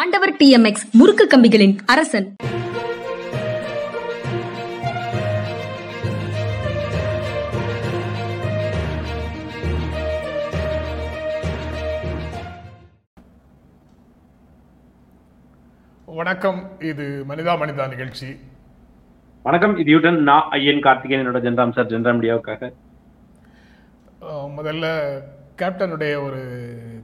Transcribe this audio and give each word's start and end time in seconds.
ஆண்டவர் 0.00 0.32
டிஎம்எக்ஸ் 0.40 0.84
முறுக்கு 0.98 1.24
கம்பிகளின் 1.32 1.72
அரசன். 1.92 2.26
வணக்கம் 16.18 16.60
இது 16.90 17.06
மனிதா 17.28 17.54
மனிதா 17.62 17.86
நிகழ்ச்சி. 17.94 18.28
வணக்கம் 19.42 19.76
இது 19.82 19.90
யூட்டன் 19.94 20.20
நான் 20.30 20.48
ஐயன் 20.58 20.84
கார்த்திகேயன் 20.86 21.24
என்னோட 21.24 21.40
ஜென்ராம் 21.48 21.74
சார் 21.78 21.90
ஜென்ராம் 21.94 22.20
மீடியாவுக்காக. 22.20 22.70
முதல்ல 24.58 24.86
கேப்டனுடைய 25.62 26.14
ஒரு 26.26 26.42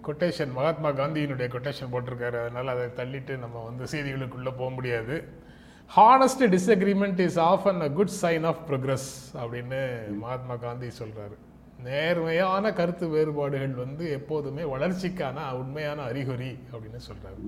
கொட்டேஷன் 0.08 0.52
மகாத்மா 0.58 0.90
காந்தியினுடைய 1.00 1.48
கொட்டேஷன் 1.54 1.92
போட்டிருக்காரு. 1.94 2.38
அதனால் 2.44 2.72
அதை 2.74 2.86
தள்ளிட்டு 3.00 3.36
நம்ம 3.44 3.62
வந்து 3.68 3.84
செய்திகளுக்குள்ளே 3.94 4.52
போக 4.60 4.70
முடியாது. 4.70 5.16
Honest 5.90 6.44
disagreement 6.54 7.20
is 7.26 7.40
of 7.50 7.66
an 7.70 7.82
a 7.86 7.88
good 7.98 8.14
sign 8.22 8.46
of 8.50 8.62
progress 8.68 9.08
அப்படின்னு 9.40 9.80
மகாத்மா 10.22 10.54
காந்தி 10.66 10.88
சொல்கிறாரு 11.00 11.36
நேர்மையான 11.86 12.72
கருத்து 12.78 13.06
வேறுபாடுகள் 13.14 13.74
வந்து 13.84 14.04
எப்போதுமே 14.18 14.62
வளர்ச்சிக்கான 14.74 15.46
உண்மையான 15.62 16.02
அறிகுறி 16.10 16.52
அப்படின்னு 16.72 17.00
சொல்கிறாரு 17.08 17.42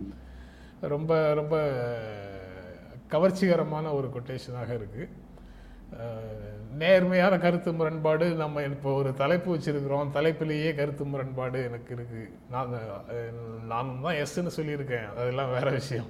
ரொம்ப 0.95 1.13
ரொம்ப 1.35 1.55
கவர்ச்சிகரமான 3.15 3.93
ஒரு 3.99 4.09
கொட்டேஷனாக 4.15 4.71
இருக்குது 4.79 5.07
நேர்மையான 6.79 7.39
கருத்து 7.39 7.73
முரண்பாடு 7.73 8.35
நம்ம 8.35 8.63
இப்போ 8.63 8.93
ஒரு 8.93 9.15
தலைப்பு 9.15 9.55
வச்சிருக்கிறோம். 9.55 10.09
தலைப்பிலேயே 10.15 10.75
கருத்து 10.75 11.05
முரண்பாடு 11.05 11.65
எனக்கு 11.65 11.95
இருக்கு. 11.95 12.31
நான் 12.51 12.69
நானும் 13.69 14.01
தான் 14.03 14.15
எஸ்ன்னு 14.15 14.51
சொல்லியிருக்கேன். 14.57 15.17
அதெல்லாம் 15.17 15.53
வேற 15.53 15.71
விஷயம். 15.71 16.05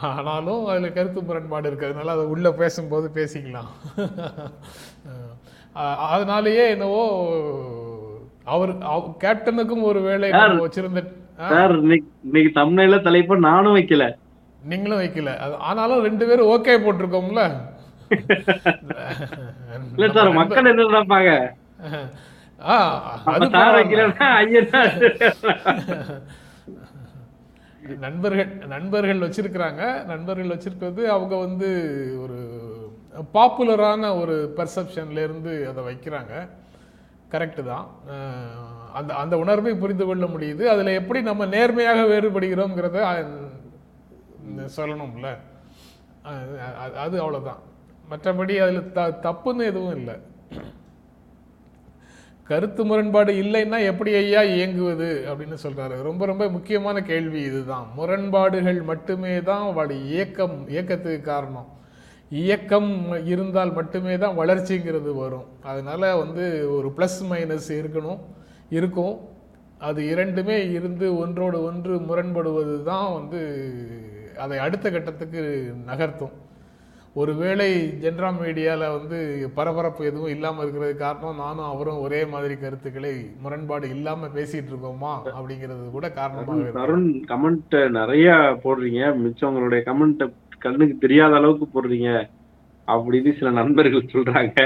ஆனாலும் 0.00 0.66
அதில் 0.66 0.92
கருத்து 0.92 1.22
முரண்பாடு 1.22 1.70
இருக்கிறதுனால 1.70 2.04
அதை 2.04 2.24
உள்ளே 2.24 2.50
பேசும்போது 2.50 3.10
பேசிக்கலாம். 3.14 4.10
அதனாலேயே 6.08 6.70
என்னவோ 6.70 7.28
அவர் 8.44 8.78
அவ- 8.80 9.16
கேப்டனுக்கும் 9.20 9.82
ஒரு 9.82 10.00
வேலை 10.00 10.30
வச்சிருந்த? 10.30 11.12
சார் 11.48 11.80
இன்னைக்கு 11.80 12.60
தமிழ்ல 12.60 13.00
தலைப்ப 13.00 13.38
நானும் 13.38 13.76
வைக்கல. 13.76 14.14
நீங்களும் 14.64 15.00
வைக்கல. 15.00 15.54
ஆனாலும் 15.56 16.02
ரெண்டு 16.02 16.26
பேரும் 16.26 16.46
ஓகே 16.46 16.68
போட்டிருக்கோம்ல? 16.68 17.72
இல்ல 19.90 20.06
சார் 20.10 20.30
மக்கள் 20.32 20.70
என்ன 20.70 20.86
நினைப்பாங்க? 20.88 21.30
நண்பர்கள் 28.00 28.50
நண்பர்கள் 28.66 29.18
வச்சிருக்கிறாங்க. 29.18 29.82
நண்பர்கள் 30.04 30.52
வச்சிருக்கிறது 30.52 31.02
அவங்க 31.08 31.34
வந்து 31.36 31.68
ஒரு 32.18 32.38
பாப்புலரான 33.34 34.20
ஒரு 34.20 34.36
பெர்செப்ஷன்ல 34.56 35.22
இருந்து 35.22 35.68
அதை 35.68 35.84
வைக்கிறாங்க. 35.84 36.32
கரெக்டு 37.32 37.62
தான். 37.64 37.86
அந்த 38.92 39.14
அந்த 39.14 39.38
உணர்வை 39.38 39.74
புரிந்து 39.74 40.04
கொள்ள 40.04 40.26
முடியுது. 40.26 40.64
அதில் 40.64 40.98
எப்படி 40.98 41.22
நம்ம 41.22 41.46
நேர்மையாக 41.48 42.00
வேறுபடுகிறோங்கிறத 42.06 42.98
அஹ், 43.08 43.30
சொல்லணும்ல. 44.76 45.28
அது 47.00 47.16
அவ்வளோதான் 47.20 47.62
மற்றபடி 48.10 48.54
அதில் 48.64 48.92
த 48.96 49.02
தப்புன்னு 49.26 49.68
எதுவும் 49.72 49.96
இல்லை. 49.98 50.16
கருத்து 52.48 52.82
முரண்பாடு 52.88 53.32
இல்லைன்னா 53.42 53.78
எப்படி 53.90 54.10
ஐயா 54.14 54.40
இயங்குவது 54.54 55.08
அப்படின்னு 55.28 55.56
சொல்கிறாரு 55.62 55.96
ரொம்ப 56.08 56.22
ரொம்ப 56.30 56.44
முக்கியமான 56.56 56.96
கேள்வி 57.10 57.40
இதுதான். 57.50 57.86
முரண்பாடுகள் 57.98 58.80
மட்டுமே 58.90 59.32
தான் 59.50 59.64
அவளுடைய 59.68 60.00
இயக்கம் 60.12 60.56
இயக்கத்துக்கு 60.74 61.22
காரணம். 61.30 61.68
இயக்கம் 62.42 62.90
இருந்தால் 63.32 63.72
மட்டுமே 63.78 64.14
தான் 64.24 64.38
வளர்ச்சிங்கிறது 64.40 65.10
வரும். 65.22 65.48
அதனால் 65.70 66.06
வந்து 66.22 66.44
ஒரு 66.76 66.90
ப்ளஸ் 66.96 67.18
மைனஸ் 67.30 67.70
இருக்கணும் 67.80 68.20
இருக்கும். 68.78 69.14
அது 69.88 70.00
இரண்டுமே 70.12 70.56
இருந்து 70.76 71.06
ஒன்றோடு 71.22 71.58
ஒன்று 71.68 71.94
முரண்படுவது 72.08 72.76
தான் 72.92 73.08
வந்து 73.18 73.40
அதை 74.44 74.56
அடுத்த 74.66 74.86
கட்டத்துக்கு 74.90 75.42
நகர்த்தும். 75.90 76.34
ஒருவேளை 77.22 77.66
ஜென்ராம் 78.02 78.38
மீடியாவில் 78.44 78.94
வந்து 78.94 79.18
பரபரப்பு 79.54 80.02
எதுவும் 80.04 80.32
இல்லாமல் 80.34 80.62
இருக்கிறது 80.62 80.94
காரணம் 80.96 81.42
நானும் 81.42 81.68
அவரும் 81.72 82.00
ஒரே 82.00 82.20
மாதிரி 82.32 82.54
கருத்துக்களை 82.62 83.12
முரண்பாடு 83.42 83.88
இல்லாமல் 83.96 84.32
பேசிட்டு 84.38 84.70
இருக்கோமா 84.72 85.12
அப்படிங்கிறது 85.36 85.84
கூட 85.90 86.08
காரணமாக 86.10 86.70
தருண் 86.78 87.06
கமெண்ட் 87.32 87.76
நிறைய 87.98 88.32
போடுறீங்க. 88.64 89.02
மிச்சவங்களுடைய 89.22 89.82
கமெண்ட் 89.90 90.24
கண்ணுக்கு 90.64 90.96
தெரியாத 91.04 91.34
அளவுக்கு 91.34 91.68
போடுறீங்க 91.74 92.10
அப்படின்னு 92.86 93.32
சில 93.38 93.50
நண்பர்கள் 93.60 94.12
சொல்றாங்க. 94.12 94.58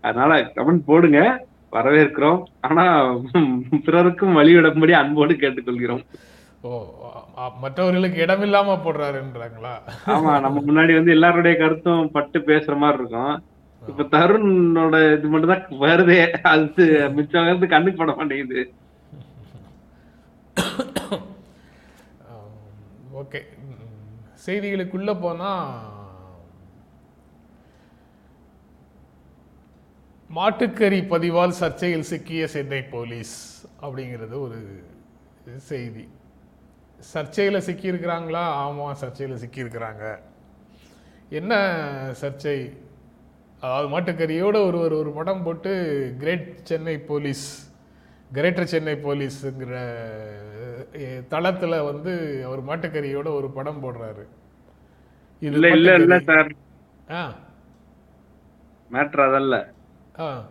அதனால 0.00 0.40
கமெண்ட் 0.56 0.88
போடுங்க 0.90 1.46
வரவேற்கிறோம். 1.72 2.42
ஆனா 2.60 2.84
பிறருக்கும் 3.84 4.36
வழிவிடும்படி 4.36 4.94
அன்போடு 5.02 5.34
கேட்டுக்கொள்கிறோம். 5.34 6.04
ஓ 6.68 6.72
மற்றவர்களுக்கு 7.62 8.18
இடமில்லாம 8.24 8.74
போடுறாருன்றாங்களா? 8.82 9.72
ஆமா 10.14 10.32
நம்ம 10.44 10.60
முன்னாடி 10.68 10.92
வந்து 10.98 11.14
எல்லாருடைய 11.16 11.54
கருத்தும் 11.62 12.12
பட்டு 12.16 12.38
பேசுற 12.50 12.74
மாதிரி 12.82 12.98
இருக்கும். 13.00 13.34
இப்ப 13.90 14.06
தருணோட 14.14 14.96
இது 15.16 15.30
மட்டும் 15.32 15.52
தான் 15.52 15.80
வருதே. 15.84 16.20
அது 16.52 16.84
மிச்சம் 17.16 17.72
கண்ணுக்கு 17.74 18.00
பட 18.02 18.14
மாட்டேங்குது. 18.20 18.62
ஓகே. 23.22 23.42
செய்திகளுக்குள்ள 24.44 25.10
போனா 25.24 25.50
மாட்டுக்கறி 30.38 30.98
பதிவால் 31.10 31.58
சர்ச்சையில் 31.60 32.08
சிக்கிய 32.10 32.44
சென்னை 32.56 32.82
போலீஸ் 32.96 33.36
அப்படிங்கிறது 33.84 34.36
ஒரு 34.46 34.58
செய்தி. 35.70 36.04
சர்ச்சையில் 37.14 37.70
சிக்கியிருக்கிறாங்களா? 37.70 38.36
ஆமாம் 38.36 38.96
சர்ச்சையில் 39.00 39.36
சிக்கியிருக்கிறாங்க. 39.44 40.18
என்ன 41.28 41.56
சர்ச்சை? 42.20 42.76
அதாவது 43.60 44.00
மாட்டுக்கறியோட 44.00 44.66
ஒரு 44.66 44.78
ஒரு 44.78 45.12
படம் 45.14 45.42
போட்டு 45.42 46.14
great 46.18 46.64
Chennai 46.64 46.98
police 46.98 47.74
greater 48.32 48.66
Chennai 48.66 48.94
போலீஸுங்கிற 48.94 50.00
தளத்தில் 51.28 51.80
வந்து 51.80 52.44
அவர் 52.44 52.64
மாட்டுக்கறியோட 52.64 53.34
ஒரு 53.34 53.50
படம் 53.50 53.82
போடுறாரு. 53.82 54.26
இது 55.40 55.70
இல்ல 55.70 55.94
இல்ல. 55.94 56.18
சார். 56.18 56.52
ஆ. 57.10 57.34
மேட்ரு 58.92 59.28
அதல்ல. 59.28 59.72
ஆ. 60.18 60.44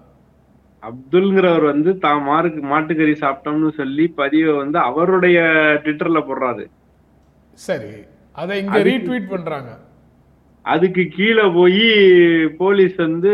அப்துல்ங்கிறவர் 0.87 1.65
வந்து 1.71 1.91
தான் 2.05 2.21
மாருக்கு 2.29 2.61
மாட்டுக்கறி 2.73 3.13
சாப்பிட்டோம்னு 3.23 3.71
சொல்லி 3.79 4.05
பதிவை 4.19 4.53
வந்து 4.61 4.77
அவருடைய 4.89 5.39
ட்விட்டர்ல 5.83 6.21
போடுறாரு. 6.29 6.65
சரி 7.67 7.91
அதை 8.41 8.55
இங்க 8.63 8.79
ரீட்வீட் 8.89 9.31
பண்றாங்க. 9.33 9.71
அதுக்கு 10.65 11.03
கீழே 11.17 11.45
போய் 11.57 11.85
போலீஸ் 12.61 12.95
வந்து 13.07 13.31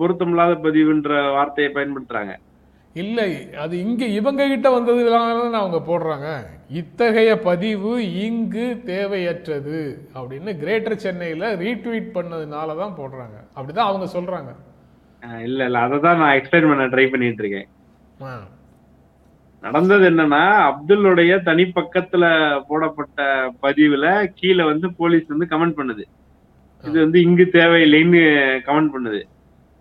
பொருத்தமில்லாத 0.00 0.52
பதிவுன்ற 0.66 1.12
வார்த்தையை 1.36 1.70
பயன்படுத்துறாங்க. 1.76 2.34
இல்லை 3.02 3.30
அது 3.62 3.74
இங்க 3.84 4.02
இவங்க 4.18 4.42
கிட்ட 4.48 4.68
வந்ததுலாம் 4.74 5.60
அவங்க 5.60 5.78
போடுறாங்க. 5.86 6.28
இத்தகைய 6.80 7.30
பதிவு 7.48 7.92
இங்கு 8.26 8.66
தேவையற்றது 8.90 9.80
அப்படின்னு 10.18 10.52
கிரேட்டர் 10.62 11.02
சென்னையில 11.06 11.54
ரீட்வீட் 11.64 12.10
பண்ணதுனால 12.18 12.76
தான் 12.82 12.98
போடுறாங்க. 13.00 13.38
அப்படிதான் 13.56 13.90
அவங்க 13.90 14.08
சொல்றாங்க. 14.18 14.52
இல்ல 15.46 15.60
இல்ல 15.68 15.78
அதை 15.86 15.96
தான் 16.06 16.20
நான் 16.22 16.36
எக்ஸ்பிளைன் 16.38 16.68
பண்ண 16.70 16.84
ட்ரை 16.92 17.04
பண்ணிட்டு 17.10 17.42
இருக்கேன். 17.44 17.68
நடந்தது 19.62 20.04
என்னன்னா 20.10 20.40
அப்துல்லுடைய 20.68 21.32
தனி 21.48 21.64
பக்கத்துல 21.76 22.24
போடப்பட்ட 22.68 23.26
பதிவுல 23.64 24.06
கீழே 24.38 24.64
வந்து 24.70 24.86
போலீஸ் 25.00 25.32
வந்து 25.32 25.46
கமெண்ட் 25.52 25.78
பண்ணுது. 25.80 26.04
இது 26.84 26.96
வந்து 27.04 27.18
இங்கு 27.26 27.44
தேவையில்லைன்னு 27.58 28.22
கமெண்ட் 28.68 28.92
பண்ணுது. 28.94 29.20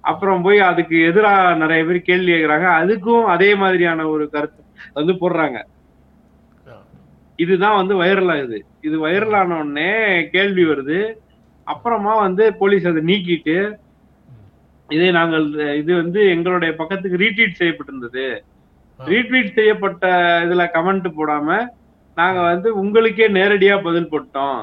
அப்புறம் 0.03 0.43
போய் 0.45 0.59
அதுக்கு 0.69 0.95
எதிரா 1.09 1.33
நிறைய 1.63 1.81
பேர் 1.87 1.99
கேள்வி 2.09 2.29
கேட்கறாங்க 2.31 2.67
அதுக்கும் 2.81 3.25
அதே 3.33 3.49
மாதிரியான 3.61 4.05
ஒரு 4.13 4.25
கருத்து 4.35 4.61
வந்து 4.97 5.13
போடுறாங்க. 5.21 5.57
இதுதான் 7.39 7.79
வந்து 7.81 7.93
வைரல் 8.01 8.31
ஆகுது 8.33 8.57
இது 8.87 8.95
வைரல் 9.05 9.35
ஆன 9.39 9.57
உடனே 9.61 9.91
கேள்வி 10.35 10.63
வருது. 10.71 10.99
அப்புறமா 11.67 12.13
வந்து 12.25 12.43
போலீஸ் 12.61 12.89
அதை 12.91 13.01
நீக்கிட்டு 13.09 13.57
இதை 14.95 15.09
நாங்கள் 15.17 15.45
இது 15.81 15.91
வந்து 16.01 16.21
எங்களுடைய 16.35 16.71
பக்கத்துக்கு 16.79 17.21
ரீட்வீட் 17.23 17.59
செய்யப்பட்டிருந்தது. 17.59 18.25
ரீட்வீட் 18.99 19.55
செய்யப்பட்ட 19.59 20.05
இதுல 20.45 20.63
கமெண்ட் 20.75 21.07
போடாம 21.19 21.47
நாங்க 22.17 22.39
வந்து 22.41 22.69
உங்களுக்கே 22.81 23.27
நேரடியா 23.37 23.75
பதில் 23.87 24.11
போட்டோம். 24.13 24.59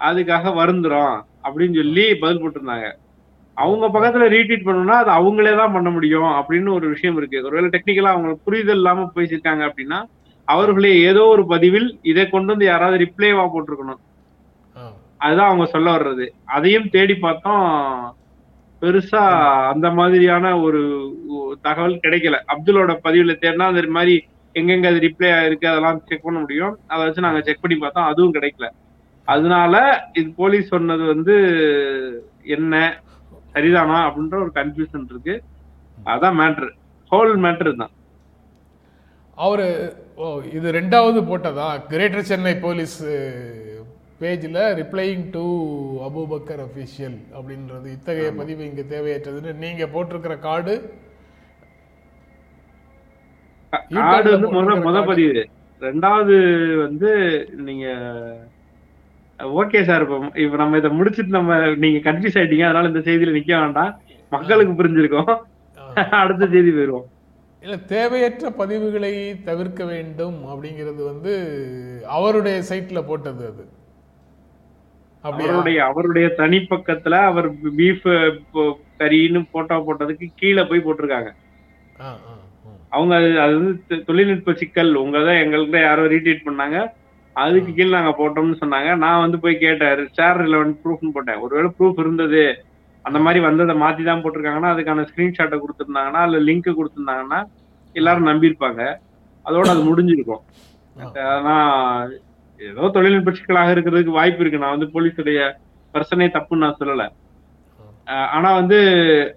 அதுக்காக 0.00 0.52
வருந்துறோம் 0.60 1.16
அப்படின்னு 1.46 1.78
சொல்லி 1.80 2.06
பதில் 2.22 2.40
போட்டிருந்தாங்க. 2.42 2.88
அவங்க 3.56 3.84
பக்கத்துல 3.94 4.26
ரீட்வீட் 4.34 4.66
பண்ணணும்னா 4.66 4.96
அது 5.02 5.10
அவங்களே 5.18 5.52
தான் 5.60 5.74
பண்ண 5.76 5.88
முடியும் 5.96 6.30
அப்படின்னு 6.38 6.70
ஒரு 6.78 6.86
விஷயம் 6.94 7.16
இருக்கு. 7.20 7.44
ஒருவேளை 7.46 7.68
டெக்னிக்கலா 7.74 8.12
அவங்களுக்கு 8.14 8.46
புரிதல் 8.48 8.80
இல்லாம 8.80 9.06
பேசியிருக்காங்க 9.16 9.62
அப்படின்னா 9.70 9.98
அவர்களே 10.48 10.92
ஏதோ 11.10 11.22
ஒரு 11.34 11.42
பதிவில் 11.46 11.88
இதை 12.10 12.24
கொண்டு 12.28 12.52
வந்து 12.52 12.66
யாராவது 12.72 12.98
ரிப்ளேவா 13.04 13.44
போட்டிருக்கணும். 13.54 14.02
அதுதான் 15.24 15.50
அவங்க 15.50 15.66
சொல்ல 15.74 15.88
வர்றது. 15.96 16.26
அதையும் 16.56 16.90
தேடி 16.94 17.14
பார்த்தோம். 17.24 17.66
பெருசா 18.82 19.22
அந்த 19.72 19.86
மாதிரியான 19.98 20.50
ஒரு 20.66 20.80
தகவல் 21.66 22.02
கிடைக்கல. 22.04 22.36
அப்துல்லோட 22.52 22.92
பதிவுல 23.06 23.32
தேடினா 23.44 23.68
அந்த 23.72 23.82
மாதிரி 23.96 24.14
எங்கெங்க 24.58 24.86
அது 24.90 25.00
ரிப்ளை 25.06 25.28
ஆயிருக்கு 25.38 25.66
அதெல்லாம் 25.70 26.02
செக் 26.08 26.26
பண்ண 26.26 26.38
முடியும். 26.44 26.74
அதை 26.86 27.00
வச்சு 27.04 27.26
நாங்க 27.26 27.40
செக் 27.48 27.60
பண்ணி 27.60 27.76
பார்த்தோம். 27.78 28.08
அதுவும் 28.12 28.34
கிடைக்கல. 28.34 28.68
அதனால 29.24 29.74
இது 30.12 30.28
போலீஸ் 30.40 30.72
சொன்னது 30.74 31.04
வந்து 31.14 31.34
என்ன 32.56 32.74
சரிதானா 33.54 33.98
அப்படின்ற 34.08 34.36
ஒரு 34.44 34.52
கன்ஃபியூஷன் 34.54 35.06
இருக்கு. 35.12 35.34
அதான் 36.12 36.38
மேட்ரு 36.40 36.68
ஹோல் 37.12 37.34
மேட்ரு 37.44 37.72
தான். 37.82 37.92
அவர் 39.46 39.64
ஓ 40.22 40.28
இது 40.56 40.68
ரெண்டாவது 40.78 41.18
போட்டதா? 41.30 41.66
கிரேட்டர் 41.90 42.28
சென்னை 42.30 42.54
போலீஸ் 42.66 42.96
பேஜில் 44.20 44.60
ரிப்ளைங் 44.78 45.24
டு 45.34 45.42
அபூபக்கர் 46.06 46.62
அஃபிஷியல் 46.64 47.18
அப்படின்றது 47.36 47.86
இத்தகைய 47.96 48.30
பதிவு 48.40 48.62
இங்கே 48.68 48.84
தேவையற்றதுன்னு 48.92 49.52
நீங்கள் 49.64 49.92
போட்டிருக்கிற 49.94 50.36
கார்டு? 50.46 50.74
ஆடு 54.08 54.28
வந்து 54.34 54.48
முத 54.56 54.76
முத. 54.86 54.98
பதிவு. 55.10 55.42
ரெண்டாவது 55.82 56.36
வந்து 56.84 57.10
நீங்க 57.66 57.86
ஓகே 59.58 59.80
சார் 59.84 60.04
இப்போ 60.04 60.16
இப்ப 60.44 60.56
நம்ம 60.56 60.78
இதை 60.80 60.90
முடிச்சிட்டு 60.98 61.38
நம்ம 61.38 61.52
நீங்க 61.84 61.98
கன்ஃபியூஸ் 62.06 62.38
ஆயிட்டீங்க. 62.40 62.66
அதனால 62.68 62.90
இந்த 62.92 63.02
செய்தியில 63.08 63.36
நிக்க 63.36 63.52
வேண்டாம். 63.60 63.92
மக்களுக்கு 64.32 64.72
புரிஞ்சிருக்கும். 64.80 65.30
அடுத்த 66.22 66.44
செய்தி 66.54 66.70
போயிருவோம் 66.70 67.06
இல்லை 67.62 67.78
தேவையற்ற 67.92 68.50
பதிவுகளை 68.58 69.12
தவிர்க்க 69.44 69.82
வேண்டும் 69.84 70.38
அப்படிங்கிறது 70.52 71.02
வந்து 71.04 71.32
அவருடைய 72.16 72.56
சைட்டில் 72.70 73.08
போட்டது 73.08 73.44
அது. 73.50 73.64
அவருடைய 75.28 75.78
அவருடைய 75.90 76.26
தனிப்பக்கத்துல 76.40 77.16
அவர் 77.30 77.48
பீஃப் 77.78 78.06
கறின்னு 79.00 79.40
போட்டோ 79.54 79.76
போட்டதுக்கு 79.88 80.26
கீழே 80.40 80.62
போய் 80.70 80.84
போட்டிருக்காங்க. 80.86 81.30
அவங்க 82.96 83.12
அது 83.20 83.30
அது 83.44 83.54
வந்து 83.60 83.96
தொழில்நுட்ப 84.08 84.52
சிக்கல். 84.60 84.92
உங்க 85.04 85.18
தான் 85.26 85.40
எங்கள்கிட்ட 85.42 85.80
யாரோ 85.88 86.04
ரீட்வீட் 86.12 86.46
பண்ணாங்க. 86.48 86.78
அதுக்கு 87.36 87.70
கீழே 87.74 87.90
நாங்க 87.96 88.12
போட்டோம்னு 88.20 88.60
சொன்னாங்க. 88.62 88.90
நான் 89.04 89.22
வந்து 89.24 89.38
போய் 89.42 89.62
கேட்டேன் 89.64 90.06
ஷேர் 90.16 90.40
ரிலவெண்ட் 90.44 90.78
ப்ரூஃப்னு 90.84 91.14
போட்டேன். 91.16 91.42
ஒருவேளை 91.44 91.70
ப்ரூஃப் 91.78 92.00
இருந்தது. 92.04 92.44
அந்த 93.04 93.18
மாதிரி 93.24 93.40
வந்ததை 93.48 93.74
மாத்தி 93.82 94.02
தான் 94.08 94.22
போட்டிருக்காங்கன்னா 94.22 94.72
அதுக்கான 94.74 95.04
ஸ்கிரீன்ஷாட்டை 95.10 95.58
கொடுத்துருந்தாங்கன்னா 95.60 96.22
இல்ல 96.28 96.38
லிங்க் 96.48 96.70
கொடுத்துருந்தாங்கன்னா 96.78 97.40
எல்லாரும் 97.94 98.30
நம்பியிருப்பாங்க. 98.30 98.82
அதோட 99.46 99.68
அது 99.74 99.82
முடிஞ்சிருக்கும். 99.90 100.42
ஆனா 101.36 101.54
ஏதோ 102.58 102.88
தொழில்நுட்ப 102.88 103.30
சிக்கலாக 103.30 103.74
இருக்கிறதுக்கு 103.74 104.18
வாய்ப்பு 104.18 104.40
இருக்கு. 104.40 104.58
நான் 104.58 104.78
வந்து 104.78 104.90
போலீஸுடைய 104.94 105.52
பிரச்சனை 105.92 106.26
தப்புன்னு 106.26 106.64
நான் 106.64 106.76
சொல்லல. 106.80 107.04
ஆனா 108.06 108.54
வந்து 108.54 108.78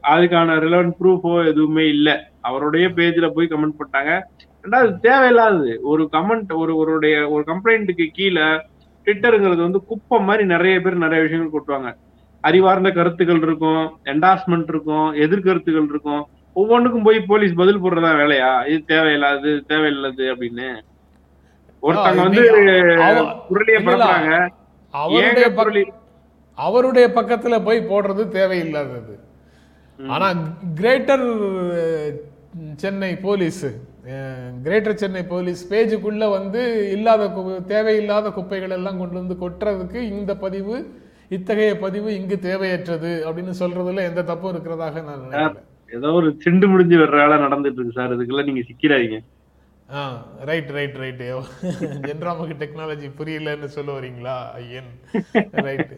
அதுக்கான 0.09 0.55
ரிலவெண்ட் 0.65 0.93
ப்ரூஃபோ 1.01 1.47
எதுவுமே 1.47 1.87
இல்ல. 1.87 2.09
அவருடைய 2.41 2.87
பேஜ்ல 2.87 3.29
போய் 3.29 3.47
கமெண்ட் 3.47 3.79
போட்டாங்க. 3.79 4.11
ரெண்டாவது 4.63 4.91
தேவையில்லாதது. 5.01 5.77
ஒரு 5.81 6.09
கமெண்ட் 6.11 6.51
ஒரு 6.53 6.75
ஒருடைய 6.75 7.29
ஒரு 7.29 7.43
கம்ப்ளைண்ட்டுக்கு 7.47 8.07
கீழே 8.07 8.47
ட்விட்டருங்கிறது 9.05 9.61
வந்து 9.61 9.85
குப்பை 9.85 10.19
மாதிரி 10.19 10.45
நிறைய 10.45 10.81
பேர் 10.81 11.03
நிறைய 11.05 11.23
விஷயங்கள் 11.23 11.55
கொட்டுவாங்க. 11.55 11.91
அறிவார்ந்த 12.41 12.89
கருத்துக்கள் 12.91 13.41
இருக்கும் 13.41 13.83
என்டாஸ்மெண்ட் 14.05 14.69
இருக்கும் 14.73 15.13
எதிர்கருத்துக்கள் 15.13 15.89
இருக்கும். 15.93 16.27
ஒவ்வொன்றுக்கும் 16.53 17.03
போய் 17.03 17.19
போலீஸ் 17.21 17.53
பதில் 17.53 17.83
போடுறதா 17.83 18.11
வேலையா? 18.21 18.67
இது 18.67 18.83
தேவையில்லாது 18.85 19.63
தேவையில்லாது 19.67 20.23
அப்படின்னு. 20.35 20.69
ஒருத்தங்க 21.87 22.23
வந்து 22.27 22.43
குரலிய 23.49 23.77
பரப்புறாங்க. 23.85 24.31
அவருடைய 24.93 25.47
அவருடைய 26.57 27.05
பக்கத்துல 27.17 27.55
போய் 27.67 27.89
போடுறது 27.91 28.23
தேவையில்லாதது. 28.37 29.13
ஆனா 29.99 30.27
greater 30.79 31.25
Chennai 32.81 33.11
police 33.25 33.65
greater 34.65 34.99
Chennai 35.01 35.23
police 35.31 35.61
பேஜுக்குள்ள 35.71 36.25
வந்து 36.37 36.61
இல்லாத 36.95 37.27
தேவையில்லாத 37.73 38.29
குப்பைகள் 38.37 38.75
எல்லாம் 38.77 38.99
கொண்டு 39.01 39.15
வந்து 39.21 39.35
கொட்டுறதுக்கு 39.43 39.99
இந்த 40.15 40.31
பதிவு 40.45 40.75
இத்தகைய 41.37 41.73
பதிவு 41.83 42.09
இங்கு 42.19 42.37
தேவையற்றது 42.47 43.11
அப்படின்னு 43.27 43.53
சொல்றதுல 43.59 44.07
எந்த 44.09 44.21
தப்பும் 44.29 44.53
இருக்கிறதாக 44.53 45.03
நான் 45.07 45.21
நினைக்கிறேன். 45.25 45.67
ஏதோ 45.97 46.09
ஒரு 46.19 46.29
சிண்டு 46.45 46.65
முடிஞ்சு 46.71 46.97
வர்ற 47.01 47.15
வேலை 47.21 47.37
நடந்துட்டு 47.45 47.79
இருக்கு 47.79 47.99
சார். 47.99 48.15
இதுக்கெல்லாம் 48.15 48.49
நீங்க 48.49 48.63
சிக்கிறாதீங்க 48.69 49.19
ஆ 49.99 50.01
ரைட் 50.49 50.69
ரைட் 50.77 50.97
ரைட் 51.03 51.21
ஜென்ராமுக்கு 52.07 52.55
டெக்னாலஜி 52.63 53.07
புரியலன்னு 53.19 53.69
சொல்ல 53.77 53.91
வரீங்களா 53.99 54.35
ஐயன்? 54.59 54.91
ரைட் 55.67 55.93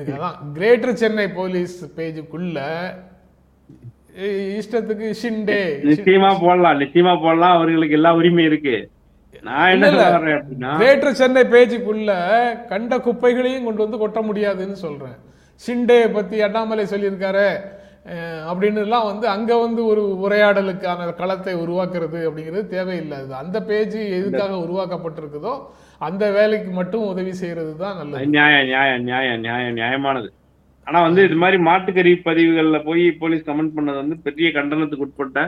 அதான் 0.00 0.36
கிரேட்டர் 0.56 0.98
சென்னை 1.02 1.26
போலீஸ் 1.38 1.76
பேஜுக்குள்ள 1.98 2.58
இஷ்டத்துக்கு 4.60 5.06
ஷிண்டே 5.22 5.60
நிச்சயமா 5.90 6.30
போடலாம் 6.42 6.80
நிச்சயமா 6.82 7.14
போடலாம். 7.24 7.56
அவர்களுக்கு 7.56 7.98
எல்லா 7.98 8.12
உரிமையும் 8.18 8.50
இருக்கு. 8.50 8.76
நான் 9.48 9.70
என்ன 9.72 9.88
அப்படின்னா 10.18 10.70
கிரேட்டர் 10.80 11.18
சென்னை 11.20 11.42
பேஜுக்குள்ள 11.54 12.10
கண்ட 12.72 12.98
குப்பைகளையும் 13.06 13.66
கொண்டு 13.68 13.84
வந்து 13.84 14.00
கொட்ட 14.02 14.20
முடியாதுன்னு 14.28 14.78
சொல்றேன். 14.84 15.16
ஷிண்டே 15.64 15.98
பத்தி 16.16 16.36
அண்ணாமலை 16.46 16.84
சொல்லியிருக்காரு. 16.92 17.48
அஹ், 18.06 18.42
அப்படின்னு 18.48 18.80
எல்லாம் 18.82 19.06
வந்து 19.08 19.26
அங்க 19.30 19.52
வந்து 19.58 19.80
ஒரு 19.90 20.02
உரையாடலுக்கான 20.24 21.06
களத்தை 21.18 21.54
உருவாக்குறது 21.62 22.18
அப்படிங்கிறது 22.26 22.64
தேவையில்லாது 22.74 23.32
அந்த 23.40 23.58
பேஜ் 23.68 23.96
எதுக்காக 24.18 24.52
உருவாக்கப்பட்டிருக்குதோ 24.64 25.54
அந்த 26.00 26.24
வேலைக்கு 26.36 26.70
மட்டும் 26.72 27.04
உதவி 27.10 27.32
செய்யறது 27.40 27.72
தான் 27.76 27.96
நல்லது. 28.00 28.26
நியாயம் 28.34 28.66
நியாயம் 28.70 29.04
நியாயம் 29.06 29.40
நியாயம் 29.40 29.76
நியாயமானது. 29.78 30.28
ஆனா 30.86 30.98
வந்து 31.06 31.20
இது 31.26 31.36
மாதிரி 31.42 31.58
மாட்டுக்கறி 31.68 32.12
பதிவுகள்ல 32.26 32.78
போய் 32.84 33.04
போலீஸ் 33.20 33.46
கமெண்ட் 33.48 33.76
பண்ணது 33.76 33.98
வந்து 34.02 34.16
பெரிய 34.26 34.48
கண்டனத்துக்கு 34.50 35.06
உட்பட்ட 35.06 35.38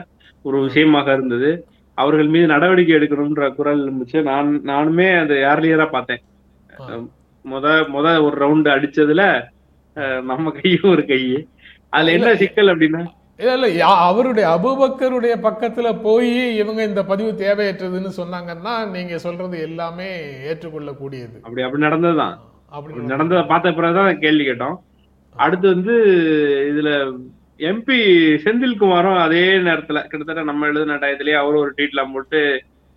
ஒரு 0.45 0.57
விஷயமாக 0.65 1.13
இருந்தது. 1.13 1.51
அவர்கள் 1.97 2.33
மீது 2.33 2.47
நடவடிக்கை 2.47 2.93
எடுக்கணும்ன்ற 2.97 3.45
குரல் 3.55 3.83
இருந்துச்சு. 3.85 4.19
நான் 4.23 4.49
நானுமே 4.69 5.07
அதை 5.21 5.37
ஏர்லியரா 5.47 5.87
பார்த்தேன். 5.93 6.21
முத 7.45 7.65
முத 7.93 8.07
ஒரு 8.25 8.35
ரவுண்டு 8.41 8.69
அடிச்சதுல 8.75 9.23
நம்ம 10.29 10.51
கையும் 10.57 10.91
ஒரு 10.91 11.03
கை 11.05 11.21
அதுல 11.93 12.11
என்ன 12.11 12.35
சிக்கல் 12.35 12.71
அப்படின்னா? 12.73 13.01
இல்ல 13.39 13.67
இல்ல 13.67 13.85
அவருடைய 14.07 14.45
அபுபக்கருடைய 14.55 15.33
பக்கத்துல 15.41 16.01
போய் 16.01 16.31
இவங்க 16.55 16.83
இந்த 16.83 17.05
பதிவு 17.05 17.31
தேவையற்றதுன்னு 17.43 18.11
சொன்னாங்கன்னா 18.17 18.89
நீங்க 18.91 19.17
சொல்றது 19.17 19.59
எல்லாமே 19.61 20.09
ஏற்றுக்கொள்ளக்கூடியது. 20.49 21.35
அப்படி 21.41 21.61
அப்படி 21.61 21.83
நடந்ததுதான். 21.83 22.35
அப்படி 22.71 23.05
நடந்ததை 23.13 23.43
பார்த்த 23.45 23.71
பிறகுதான் 23.71 24.19
கேள்வி 24.19 24.45
கேட்டோம். 24.45 24.77
அடுத்து 25.35 25.67
வந்து 25.67 25.95
இதுல 26.71 26.89
எம்பி 27.59 27.97
செந்தில்குமாரும் 28.43 29.17
அதே 29.17 29.45
நேரத்துல 29.67 30.01
கிட்டத்தட்ட 30.07 30.43
நம்ம 30.43 30.67
எழுதின 30.67 30.97
டயத்திலேயே 30.97 31.33
அவரும் 31.33 31.61
ஒரு 31.61 31.71
ட்வீட்லாம் 31.77 32.13
போட்டு 32.13 32.41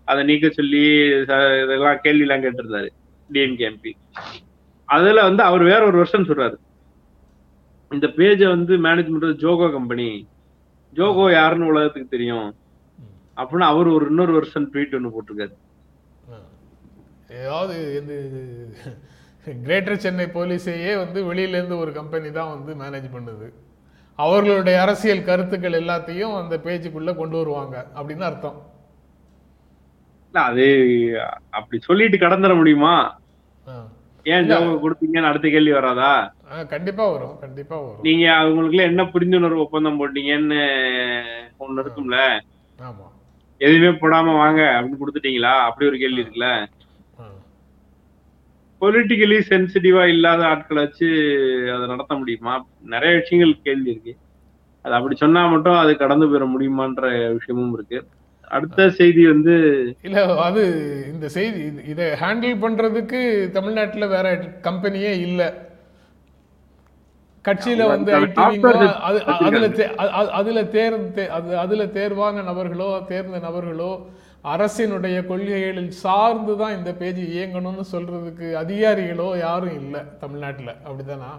அதை 0.09 0.25
நீக்க 0.25 0.51
சொல்லி 0.51 0.83
இதெல்லாம் 1.63 2.01
கேள்வி 2.03 2.21
எல்லாம் 2.21 2.43
கேட்டிருந்தாரு 2.45 2.89
டிஎம்கே 3.31 3.67
எம்பி 3.71 3.93
அதுல 4.89 5.23
வந்து 5.23 5.43
அவர் 5.43 5.63
வேற 5.63 5.87
ஒரு 5.87 5.97
வருஷன் 5.97 6.29
சொல்றாரு. 6.29 6.57
இந்த 7.97 8.07
பேஜை 8.19 8.47
வந்து 8.55 8.75
மேனேஜ் 8.85 9.11
பண்றது 9.13 9.35
ஜோகோ 9.45 9.67
கம்பெனி 9.73 10.09
ஜோகோ 10.99 11.25
யாருன்னு 11.33 11.71
உலகத்துக்கு 11.73 12.15
தெரியும். 12.15 12.49
அப்படின்னு 13.37 13.71
அவர் 13.73 13.89
ஒரு 13.97 14.07
இன்னொரு 14.11 14.33
வருஷன் 14.33 14.69
ட்வீட் 14.73 14.97
ஒன்று 14.99 15.15
போட்டிருக்காரு. 15.15 15.55
ஏதாவது 17.43 17.77
இந்த 18.01 18.15
கிரேட்டர் 19.67 20.03
சென்னை 20.05 20.27
போலீஸையே 20.35 20.93
வந்து 21.03 21.19
வெளியில 21.31 21.59
இருந்து 21.59 21.77
ஒரு 21.85 21.93
கம்பெனி 21.93 22.29
தான் 22.33 22.53
வந்து 22.55 22.73
மேனேஜ் 22.83 23.09
பண்ணுது. 23.15 23.47
அவர்களுடைய 24.19 24.77
அரசியல் 24.81 25.27
கருத்துக்கள் 25.29 25.81
எல்லாத்தையும் 25.81 26.35
அந்த 26.41 26.55
பேஜுக்குள்ள 26.67 27.11
கொண்டு 27.21 27.37
வருவாங்க 27.41 27.77
அப்படின்னு 27.97 28.25
அர்த்தம். 28.29 28.59
இல்ல 30.27 30.43
அது 30.51 30.67
அப்படி 31.51 31.79
சொல்லிட்டு 31.89 32.17
கடந்துட 32.17 32.55
முடியுமா. 32.61 32.95
ஏன் 34.25 34.49
ஜோகோ 34.49 34.75
கொடுத்தீங்கன்னு 34.83 35.29
அடுத்த 35.29 35.47
கேள்வி 35.53 35.73
வராதா? 35.77 36.11
கண்டிப்பா 36.73 37.05
வரும் 37.13 37.37
கண்டிப்பா 37.45 37.77
வரும். 37.81 38.03
நீங்க 38.07 38.25
அவங்களுக்குள்ள 38.41 38.85
என்ன 38.91 39.03
புரிந்துணர்வு 39.15 39.65
ஒப்பந்தம் 39.65 39.99
போட்டீங்கன்னு 40.01 40.61
ஒண்ணு 41.65 41.83
இருக்கும்ல? 41.85 42.19
எதுவுமே 43.61 43.91
போடாம 44.03 44.37
வாங்க 44.43 44.61
அப்படின்னு 44.77 45.01
கொடுத்துட்டீங்களா? 45.01 45.55
அப்படி 45.67 45.89
ஒரு 45.91 45.99
கேள்வி 46.03 46.23
இருக்குல்ல. 46.23 46.49
பொலிட்டிக்கலி 48.83 49.37
சென்சிட்டிவா 49.51 50.05
இல்லாத 50.13 50.41
ஆட்களை 50.47 50.81
வச்சு 50.85 51.09
அதை 51.75 51.85
நடத்த 51.93 52.15
முடியுமா? 52.21 52.55
நிறைய 52.95 53.13
விஷயங்கள் 53.21 53.53
கேள்வி 53.67 53.91
இருக்கு. 53.93 54.15
அது 54.85 54.95
அப்படி 54.99 55.15
சொன்னா 55.15 55.43
மட்டும் 55.53 55.79
அது 55.83 55.93
கடந்து 55.97 56.27
போயிட 56.31 56.47
முடியுமான்ற 56.55 57.03
விஷயமும் 57.37 57.75
இருக்கு. 57.79 57.99
அடுத்த 58.53 58.89
செய்தி 58.93 59.23
வந்து 59.27 59.55
இல்ல 60.03 60.19
அது 60.43 60.63
இந்த 61.13 61.27
செய்தி 61.29 61.61
இது- 61.93 62.15
ஹேண்டில் 62.21 62.63
பண்றதுக்கு 62.63 63.21
தமிழ்நாட்டுல 63.53 64.07
வேற 64.09 64.27
கம்பெனியே 64.63 65.13
இல்ல. 65.21 65.43
கட்சியில 67.45 67.87
வந்து 67.89 68.11
அதுல 68.41 69.69
அதுல 70.35 70.63
தேர் 70.75 70.97
தே- 71.15 71.31
அது 71.31 71.57
அதுல 71.59 71.85
தேர்வான 71.95 72.45
நபர்களோ 72.45 72.91
தேர்ந்த 73.07 73.39
நபர்களோ 73.39 73.93
அரசினுடைய 74.45 75.27
கொள்கைகளில் 75.27 75.91
சார்ந்து 76.03 76.57
தான் 76.57 76.77
இந்த 76.77 76.91
பேஜ் 76.95 77.21
இயங்கணும்னு 77.29 77.85
சொல்றதுக்கு 77.93 78.47
அதிகாரிகளோ 78.59 79.39
யாரும் 79.39 79.77
இல்லை 79.81 80.01
தமிழ்நாட்டில். 80.21 80.73
அப்படிதானா? 80.85 81.33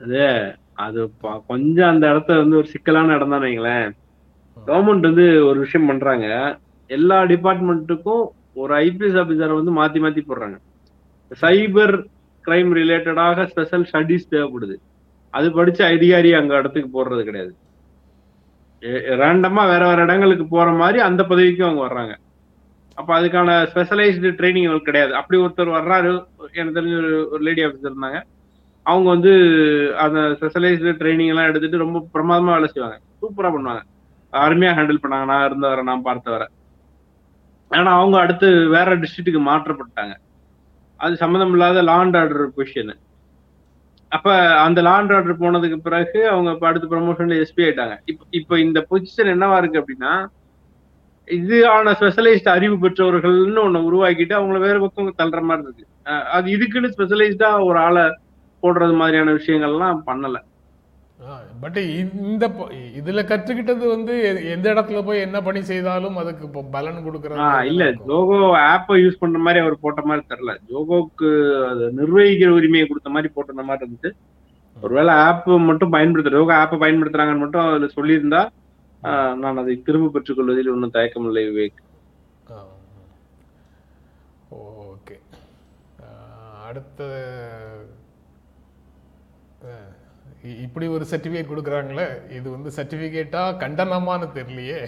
அது 0.00 0.20
அது 0.78 1.00
கொஞ்சம் 1.46 1.88
அந்த 1.88 2.04
இடத்த 2.10 2.36
வந்து 2.38 2.56
ஒரு 2.56 2.66
சிக்கலான 2.66 3.14
இடம் 3.14 3.30
தான் 3.30 3.42
வைங்களேன். 3.42 3.88
கவர்மெண்ட் 4.66 5.00
வந்து 5.00 5.46
ஒரு 5.46 5.58
விஷயம் 5.58 5.86
பண்றாங்க. 5.86 6.58
எல்லா 6.86 7.22
டிபார்ட்மெண்ட்டுக்கும் 7.22 8.24
ஒரு 8.54 8.74
ஐபிஎஸ் 8.74 9.18
ஆபீசரை 9.22 9.54
வந்து 9.62 9.72
மாத்தி 9.80 10.02
மாத்தி 10.04 10.22
போடுறாங்க. 10.28 10.56
சைபர் 11.40 12.04
கிரைம் 12.48 12.70
ரிலேட்டடாக 12.80 13.46
ஸ்பெஷல் 13.46 13.88
ஸ்டடிஸ் 13.92 14.30
தேவைப்படுது. 14.30 14.76
அது 15.30 15.48
படிச்ச 15.48 15.82
அதிகாரி 15.82 16.32
அங்க 16.32 16.58
இடத்துக்கு 16.58 16.90
போடுறது 16.94 17.24
கிடையாது. 17.24 17.54
ரேண்டமா 19.20 19.62
வேற 19.68 19.86
வேற 19.86 20.02
இடங்களுக்கு 20.02 20.46
போற 20.46 20.70
மாதிரி 20.70 20.98
அந்த 21.00 21.22
பதவிக்கும் 21.22 21.68
அவங்க 21.68 21.82
வர்றாங்க. 21.86 22.14
அப்ப 22.94 23.20
அதுக்கான 23.20 23.50
ஸ்பெஷலைஸ்டு 23.74 24.30
ட்ரைனிங் 24.38 24.66
அவங்களுக்கு 24.66 24.90
கிடையாது. 24.90 25.14
அப்படி 25.14 25.40
ஒருத்தர் 25.40 25.76
வர்றாரு 25.78 26.24
எனக்கு 26.52 26.80
தெரிஞ்ச 26.80 26.96
ஒரு 26.98 27.28
ஒரு 27.30 27.42
லேடி 27.42 27.64
ஆஃபீஸர் 27.64 27.92
இருந்தாங்க. 27.92 28.20
அவங்க 28.82 29.08
வந்து 29.08 29.32
அந்த 29.98 30.20
ஸ்பெஷலைஸ்டு 30.20 30.94
ட்ரைனிங் 31.00 31.26
எல்லாம் 31.26 31.46
எடுத்துட்டு 31.46 31.76
ரொம்ப 31.76 32.08
பிரமாதமா 32.14 32.52
வேலை 32.52 32.66
செய்வாங்க. 32.66 32.98
சூப்பரா 33.22 33.50
பண்ணுவாங்க. 33.56 33.82
அருமையா 34.32 34.72
ஹேண்டில் 34.72 34.98
பண்ணாங்க. 35.02 35.24
நான் 35.24 35.46
இருந்தவரை 35.46 35.84
நான் 35.84 36.02
பார்த்த 36.02 36.30
வர. 36.30 36.48
ஆனா 37.68 38.00
அவங்க 38.00 38.18
அடுத்து 38.18 38.68
வேற 38.68 38.96
டிஸ்ட்ரிக்ட்டுக்கு 38.96 39.42
மாற்றப்பட்டாங்க. 39.46 40.16
அது 40.96 41.16
சம்மந்தம் 41.16 41.50
இல்லாத 41.50 41.82
லாண்ட் 41.82 42.16
ஆர்டர் 42.16 42.48
பொசிஷன் 42.48 42.98
அப்ப 44.08 44.56
அந்த 44.56 44.82
லாண்ட் 44.82 45.12
ஆர்டர் 45.12 45.38
போனதுக்கு 45.38 45.76
பிறகு 45.76 46.28
அவங்க 46.28 46.50
இப்ப 46.50 46.66
அடுத்த 46.66 46.96
ப்ரமோஷன்ல 46.96 47.44
எஸ்பி 47.44 47.56
ஆயிட்டாங்க. 47.56 47.98
இப்போ 48.04 48.24
இப்ப 48.30 48.60
இந்த 48.60 48.86
பொசிஷன் 48.90 49.28
என்னவா 49.28 49.58
இருக்கு 49.58 49.84
அப்படின்னா 49.84 50.26
இதுக்கான 51.26 51.94
ஸ்பெஷலைஸ்ட் 52.00 52.48
அறிவு 52.48 52.88
பெற்றவர்கள்னு 52.88 53.62
ஒண்ணு 53.62 53.80
உருவாக்கிட்டு 53.82 54.38
அவங்கள 54.38 54.58
வேற 54.58 54.78
பக்கம் 54.78 55.14
தள்ளுற 55.18 55.42
மாதிரி 55.42 55.66
இருக்கு. 55.66 55.86
அஹ் 56.04 56.22
அது 56.22 56.56
இதுக்குன்னு 56.56 56.92
ஸ்பெஷலைஸ்டா 56.96 57.64
ஒரு 57.64 57.78
ஆளை 57.78 58.02
போடுறது 58.62 58.96
மாதிரியான 58.96 59.32
விஷயங்கள்லாம் 59.32 60.00
பண்ணலை. 60.06 60.40
பட் 61.62 61.78
இந்த 62.02 62.44
இதுல 62.98 63.20
கற்றுக்கிட்டது 63.30 63.84
வந்து 63.92 64.14
எந்த 64.54 64.66
இடத்துல 64.74 64.98
போய் 65.06 65.24
என்ன 65.26 65.38
பணி 65.46 65.60
செய்தாலும் 65.70 66.18
அதுக்கு 66.22 66.46
இப்போ 66.48 66.62
பலன் 66.76 67.04
கொடுக்கறது 67.06 67.66
இல்ல 67.70 67.86
ஜோகோ 68.10 68.38
ஆப்பை 68.72 68.96
யூஸ் 69.04 69.20
பண்ற 69.22 69.38
மாதிரி 69.46 69.62
அவர் 69.64 69.82
போட்ட 69.84 70.02
மாதிரி 70.10 70.24
தெரியல. 70.32 70.54
ஜோகோக்கு 70.70 71.30
நிர்வகிக்கிற 71.98 72.50
உரிமையை 72.58 72.86
கொடுத்த 72.86 73.10
மாதிரி 73.16 73.32
போட்டிருந்த 73.34 73.64
மாதிரி 73.70 73.84
இருந்துச்சு. 73.86 74.12
ஒருவேளை 74.76 75.12
ஆப் 75.26 75.48
மட்டும் 75.68 75.94
பயன்படுத்த 75.96 76.36
ஜோகோ 76.36 76.54
ஆப்பை 76.62 76.78
பயன்படுத்துறாங்கன்னு 76.84 77.44
மட்டும் 77.44 77.66
அதுல 77.66 77.90
சொல்லியிருந்தா 77.98 78.42
நான் 79.42 79.60
அதை 79.62 79.74
திரும்ப 79.88 80.12
பெற்றுக் 80.14 80.38
கொள்வதில் 80.38 80.72
ஒன்றும் 80.74 80.96
தயக்கமில்லை 80.96 81.44
விவேக். 81.50 81.78
ஓகே. 84.90 85.16
அடுத்த 86.68 87.02
இப்படி 90.42 90.86
ஒரு 90.86 91.06
சர்டிஃபிகேட் 91.10 91.50
கொடுக்குறாங்களே 91.50 92.30
இது 92.30 92.50
வந்து 92.50 92.70
சர்டிஃபிகேட்டா 92.76 93.42
கண்டனமான்னு 93.62 94.26
தெரியலையே. 94.38 94.80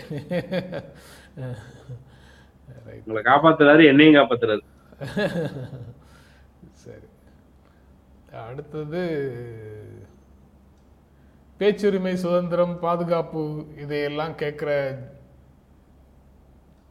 உங்களை 3.07 3.33
காப்பாத்துறாரு 3.33 3.87
என்னையும் 3.87 4.15
காப்பாத்துறாரு. 4.15 4.63
சரி. 6.73 7.07
அடுத்தது 8.49 9.01
பேச்சுரிமை 11.59 12.17
சுதந்திரம் 12.17 12.79
பாதுகாப்பு 12.81 13.67
இதையெல்லாம் 13.77 14.33
கேட்குற 14.33 14.99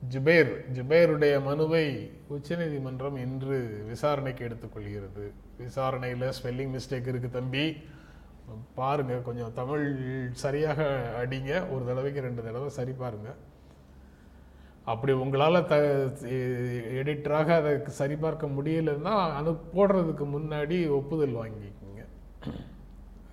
ஜுபேர் 0.10 0.51
ஜுபேருடைய 0.75 1.44
மனுவை 1.44 2.12
உச்சநீதிமன்றம் 2.28 3.16
இன்று 3.16 3.84
விசாரணைக்கு 3.88 4.48
எடுத்துக்கொள்கிறது. 4.48 5.32
விசாரணையில் 5.58 6.34
ஸ்பெல்லிங் 6.38 6.75
மிஸ்டேக் 6.75 7.08
இருக்கு 7.08 7.30
தம்பி. 7.30 7.66
பாருங்க 8.79 9.15
கொஞ்சம் 9.27 9.53
தமிழ் 9.60 9.86
சரியாக 10.44 10.79
அடிங்க. 11.22 11.51
ஒரு 11.74 11.84
தடவைக்கு 11.89 12.25
ரெண்டு 12.27 12.46
தடவை 12.48 12.70
சரி 12.77 12.94
பாருங்க. 13.03 13.29
அப்படி 14.91 15.13
உங்களால் 15.24 15.68
த 15.72 15.75
எடிட்டராக 17.00 17.50
அதை 17.60 17.72
சரிபார்க்க 18.01 18.48
முடியலைன்னா 18.58 19.15
அது 19.39 19.51
போடுறதுக்கு 19.75 20.25
முன்னாடி 20.36 20.77
ஒப்புதல் 21.00 21.39
வாங்கிக்கோங்க. 21.41 22.01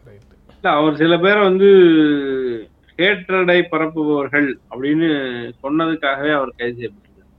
ரைட்டு 0.06 0.35
இல்ல 0.56 0.70
அவர் 0.80 1.00
சில 1.02 1.18
பேரை 1.25 1.40
வந்து 1.42 1.68
ஹேட்ரடை 2.99 3.58
பரப்புபவர்கள் 3.73 4.49
அப்படின்னு 4.70 5.08
சொன்னதுக்காகவே 5.62 6.30
அவர் 6.37 6.56
கைது 6.58 6.76
செய்யப்பட்டிருக்காரு. 6.78 7.32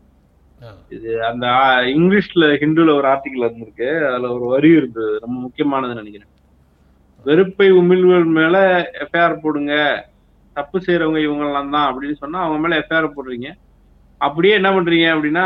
இது 0.96 1.12
அந்த 1.26 1.48
இங்கிலீஷ்ல 1.96 2.46
ஹிந்துல 2.64 2.96
ஒரு 3.00 3.08
ஆர்டிக்கல் 3.14 3.46
இருந்திருக்கு 3.48 3.90
அதுல 4.10 4.32
ஒரு 4.38 4.48
வரி 4.56 4.72
இருந்தது. 4.80 5.14
ரொம்ப 5.26 5.38
முக்கியமானதுன்னு 5.46 6.02
நினைக்கிறேன். 6.02 6.32
வெறுப்பை 7.26 7.68
உமிழ்வுகள் 7.80 8.28
மேல 8.40 8.58
எஃப்ஐஆர் 9.04 9.42
போடுங்க. 9.44 9.74
தப்பு 10.56 10.78
செய்யறவங்க 10.86 11.20
இவங்கெல்லாம் 11.28 11.74
தான் 11.76 11.88
அப்படின்னு 11.90 12.16
சொன்னா 12.24 12.40
அவங்க 12.44 12.60
மேல 12.64 12.78
எஃப்ஐஆர் 12.82 13.16
போடுறீங்க. 13.16 13.50
அப்படியே 14.22 14.54
என்ன 14.60 14.70
பண்றீங்க 14.76 15.08
அப்படின்னா 15.16 15.46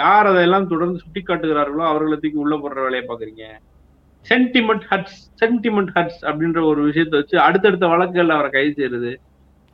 யார் 0.00 0.28
அதையெல்லாம் 0.30 0.70
தொடர்ந்து 0.72 1.02
சுட்டி 1.02 1.20
காட்டுகிறார்களோ 1.22 1.84
அவர்களை 1.90 2.16
தூக்கி 2.22 2.38
உள்ள 2.44 2.54
போடுற 2.56 2.80
வேலையை 2.86 3.04
பாக்குறீங்க 3.06 3.44
சென்டிமெண்ட் 4.26 4.84
ஹட்ஸ் 4.90 5.20
சென்டிமெண்ட் 5.40 5.92
ஹட்ஸ் 5.96 6.20
அப்படின்ற 6.28 6.60
ஒரு 6.70 6.80
விஷயத்தை 6.88 7.16
வச்சு 7.20 7.36
அடுத்தடுத்த 7.46 7.86
வழக்குகள் 7.86 8.34
அவரை 8.36 8.50
கைது 8.50 8.72
செய்யறது 8.78 9.12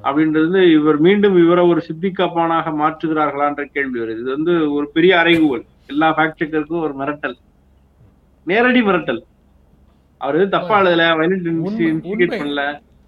அப்படின்றது 0.00 0.60
இவர் 0.76 0.98
மீண்டும் 1.06 1.36
இவரை 1.44 1.62
ஒரு 1.72 1.80
சித்திகாப்பானாக 1.88 2.70
மாற்றுகிறார்களான்ற 2.80 3.64
கேள்வி 3.76 3.98
வருது. 4.00 4.20
இது 4.22 4.30
வந்து 4.36 4.54
ஒரு 4.72 4.86
பெரிய 4.96 5.12
அறைகூவல். 5.22 5.64
எல்லா 5.86 6.08
ஃபேக்ட் 6.16 6.40
செக்கருக்கும் 6.40 6.84
ஒரு 6.86 6.94
மிரட்டல். 7.00 7.36
நேரடி 8.46 8.82
மிரட்டல். 8.82 9.22
அவர் 10.24 10.36
எதுவும் 10.38 10.54
தப்பா 10.56 10.76
எழுதல 10.80 11.06
வயலண்ட். 11.20 11.48
பண்ணல. 12.32 12.62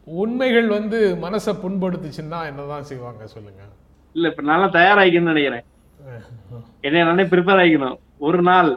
உண்மைகள் 0.07 0.69
வந்து 0.77 0.99
மனசை 1.25 1.53
புண்படுத்துச்சுன்னா 1.63 2.41
என்னதான் 2.51 2.89
செய்வாங்க 2.91 3.27
சொல்லுங்க. 3.35 3.63
இல்ல 4.15 4.29
இப்ப 4.33 4.43
நல்லா 4.51 4.69
தயாராகிக்கணும்னு 4.77 5.33
நினைக்கிறேன். 5.33 5.67
என்னைய 6.87 7.05
நானே 7.09 7.25
ப்ரிப்பேர் 7.33 7.61
ஆகிக்கணும். 7.63 7.99
ஒரு 8.29 8.43
நாள் 8.43 8.71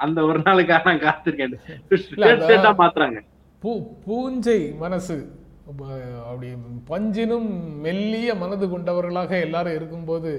அந்த 0.00 0.18
ஒரு 0.28 0.38
நாளுக்காக 0.38 0.84
நான் 0.88 1.04
காத்திருக்கேன். 1.06 1.54
மாத்துறாங்க. 2.82 3.20
பூ 3.62 3.72
பூஞ்சை 4.06 4.60
மனசு 4.78 5.16
அப்ப 5.68 5.82
அப்படி 6.28 6.48
பஞ்சினும் 6.88 7.46
மெல்லிய 7.84 8.30
மனது 8.34 8.64
கொண்டவர்களாக 8.68 9.32
எல்லாரும் 9.38 9.76
இருக்கும்போது 9.78 10.30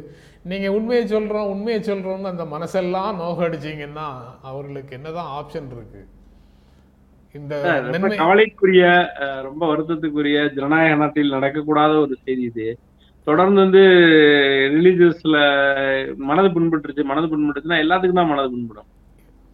நீங்க 0.44 0.68
உண்மையை 0.78 1.06
சொல்றோம் 1.06 1.52
உண்மையை 1.54 1.80
சொல்றோம்னு 1.82 2.32
அந்த 2.34 2.46
மனசெல்லாம் 2.46 3.18
நோகடிச்சீங்கன்னா 3.22 4.08
அவர்களுக்கு 4.42 4.96
என்னதான் 4.96 5.32
ஆப்ஷன் 5.38 5.72
இருக்கு? 5.78 6.02
இந்த 7.38 7.56
கவலைக்குரிய 8.22 8.84
ரொம்ப 9.48 9.62
வருத்தத்துக்குரிய 9.72 10.40
ஜனநாயக 10.58 10.98
நாட்டில் 11.02 11.36
நடக்கக்கூடாத 11.36 11.94
ஒரு 12.04 12.16
செய்தி 12.26 12.44
இது. 12.52 12.68
தொடர்ந்து 13.28 13.60
வந்து 13.64 13.82
ரிலீஜியஸ்ல 14.76 15.38
மனது 16.30 16.50
புண்பட்டுருச்சு. 16.56 17.04
மனது 17.12 17.28
புண்பட்டுச்சுன்னா 17.32 17.80
எல்லாத்துக்கும் 17.86 18.22
தான் 18.22 18.32
மனது 18.34 18.50
புண்படும். 18.54 18.88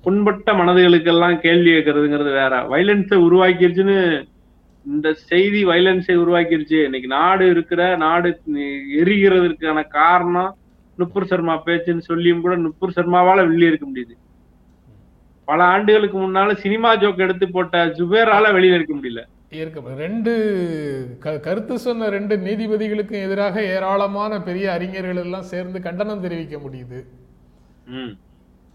புண்பட்ட 0.03 0.53
மனதுகளுக்கெல்லாம் 0.59 1.37
கேள்வி 1.45 1.71
கேட்கறதுங்கிறது 1.73 2.31
வேற. 2.41 2.53
வைலன்ஸை 2.73 3.17
உருவாக்கிருச்சுன்னு 3.27 3.97
இந்த 4.85 5.07
செய்தி 5.29 5.61
வைலன்ஸை 5.71 6.15
உருவாக்கிருச்சு. 6.23 6.79
இன்னைக்கு 6.87 7.09
நாடு 7.17 7.45
இருக்கிற 7.53 7.81
நாடு 8.05 8.29
எரிகிறதுக்கான 9.01 9.83
காரணம் 9.99 10.51
நுப்பூர் 10.97 11.31
சர்மா 11.31 11.55
பேச்சுன்னு 11.67 12.09
சொல்லியும் 12.11 12.43
கூட 12.45 12.55
நுப்பூர் 12.65 12.97
சர்மாவால 12.99 13.45
வெளியே 13.51 13.69
இருக்க 13.71 13.85
முடியுது. 13.89 14.15
பல 15.51 15.61
ஆண்டுகளுக்கு 15.75 16.17
முன்னால 16.23 16.55
சினிமா 16.63 16.89
ஜோக் 17.03 17.23
எடுத்து 17.27 17.45
போட்ட 17.55 17.85
ஜுபேரால 17.99 18.51
வெளியில 18.57 18.77
இருக்க 18.79 18.95
முடியல. 18.97 19.21
இருக்க 19.59 19.93
ரெண்டு 20.03 20.33
கருத்து 21.45 21.75
சொன்ன 21.85 22.09
ரெண்டு 22.15 22.33
நீதிபதிகளுக்கும் 22.47 23.23
எதிராக 23.27 23.63
ஏராளமான 23.75 24.41
பெரிய 24.49 24.65
அறிஞர்கள் 24.75 25.21
எல்லாம் 25.23 25.49
சேர்ந்து 25.53 25.79
கண்டனம் 25.87 26.23
தெரிவிக்க 26.25 26.57
முடியுது. 26.65 26.99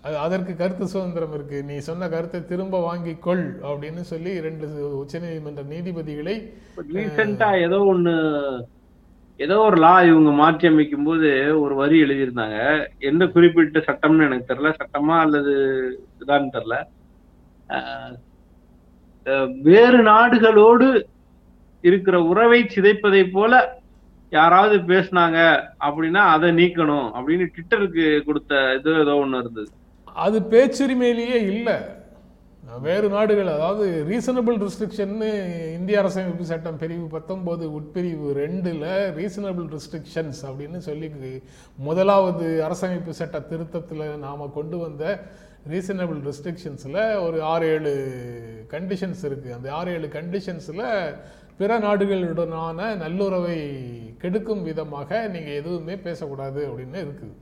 அது 0.06 0.16
அதற்கு 0.24 0.52
கருத்து 0.56 0.86
சுதந்திரம் 0.94 1.34
இருக்கு. 1.36 1.58
நீ 1.68 1.76
சொன்ன 1.86 2.08
கருத்தை 2.14 2.40
திரும்ப 2.50 2.80
வாங்கிக் 2.88 3.24
கொள் 3.26 3.44
அப்படின்னு 3.68 4.02
சொல்லி 4.12 4.32
ரெண்டு 4.46 4.66
உச்சநீதிமன்ற 5.02 5.62
நீதிபதிகளை 5.72 6.36
ரீசெண்டா 6.96 7.48
ஏதோ 7.66 7.78
ஒண்ணு 7.92 8.14
ஏதோ 9.44 9.56
ஒரு 9.68 9.78
லா 9.84 9.94
இவங்க 10.10 10.30
மாற்றி 10.40 10.66
அமைக்கும் 10.68 11.06
போது 11.06 11.30
ஒரு 11.62 11.74
வரி 11.80 11.96
எழுதியிருந்தாங்க. 12.04 12.58
எந்த 13.08 13.24
குறிப்பிட்ட 13.34 13.78
சட்டம்னு 13.88 14.26
எனக்கு 14.28 14.48
தெரியல. 14.50 14.70
சட்டமா 14.80 15.16
அல்லது 15.24 15.54
இதான்னு 16.22 16.54
தெரியல. 16.56 16.76
வேறு 19.68 19.98
நாடுகளோடு 20.12 20.88
இருக்கிற 21.88 22.16
உறவை 22.30 22.60
சிதைப்பதை 22.74 23.22
போல 23.32 23.52
யாராவது 24.32 24.76
பேசுனாங்க 24.92 25.38
அப்படின்னா 25.86 26.22
அதை 26.34 26.48
நீக்கணும் 26.60 27.08
அப்படின்னு 27.16 27.44
ட்விட்டருக்கு 27.52 28.06
கொடுத்த 28.28 28.62
இது 28.78 28.94
ஏதோ 29.04 29.14
ஒண்ணு 29.24 29.40
இருந்தது. 29.42 29.70
அது 30.24 30.38
பேச்சுரிமையிலேயே 30.52 31.38
இல்லை. 31.52 31.76
வேறு 32.66 33.08
நாடுகள் 33.08 33.48
அதாவது 33.48 33.84
ரீசனபிள் 34.08 34.56
ரெஸ்ட்ரிக்ஷன்னு 34.62 35.28
இந்திய 35.76 35.96
அரசமைப்பு 36.00 36.44
சட்டம் 36.44 36.78
பிரிவு 36.78 37.06
பத்தொம்போது 37.06 37.64
உட்பிரிவு 37.70 38.28
ரெண்டில் 38.38 38.86
ரீசனபிள் 39.14 39.68
ரெஸ்ட்ரிக்ஷன்ஸ் 39.72 40.40
அப்படின்னு 40.44 40.78
சொல்லி 40.78 41.08
முதலாவது 41.78 42.46
அரசமைப்பு 42.64 43.14
சட்ட 43.14 43.40
திருத்தத்தில் 43.40 44.04
நாம் 44.18 44.52
கொண்டு 44.52 44.78
வந்த 44.78 45.04
ரீசனபிள் 45.66 46.20
ரெஸ்ட்ரிக்ஷன்ஸில் 46.26 47.00
ஒரு 47.22 47.38
ஆறு 47.44 47.68
ஏழு 47.68 47.94
கண்டிஷன்ஸ் 48.70 49.24
இருக்குது 49.24 49.56
அந்த 49.56 49.68
ஆறு 49.72 49.90
ஏழு 49.92 50.08
கண்டிஷன்ஸில் 50.10 50.86
பிற 51.56 51.78
நாடுகளுடனான 51.78 52.88
நல்லுறவை 52.96 53.58
கெடுக்கும் 54.18 54.62
விதமாக 54.62 55.20
நீங்கள் 55.28 55.58
எதுவுமே 55.58 55.94
பேசக்கூடாது 56.02 56.60
அப்படின்னு 56.68 56.98
இருக்குது 57.02 57.34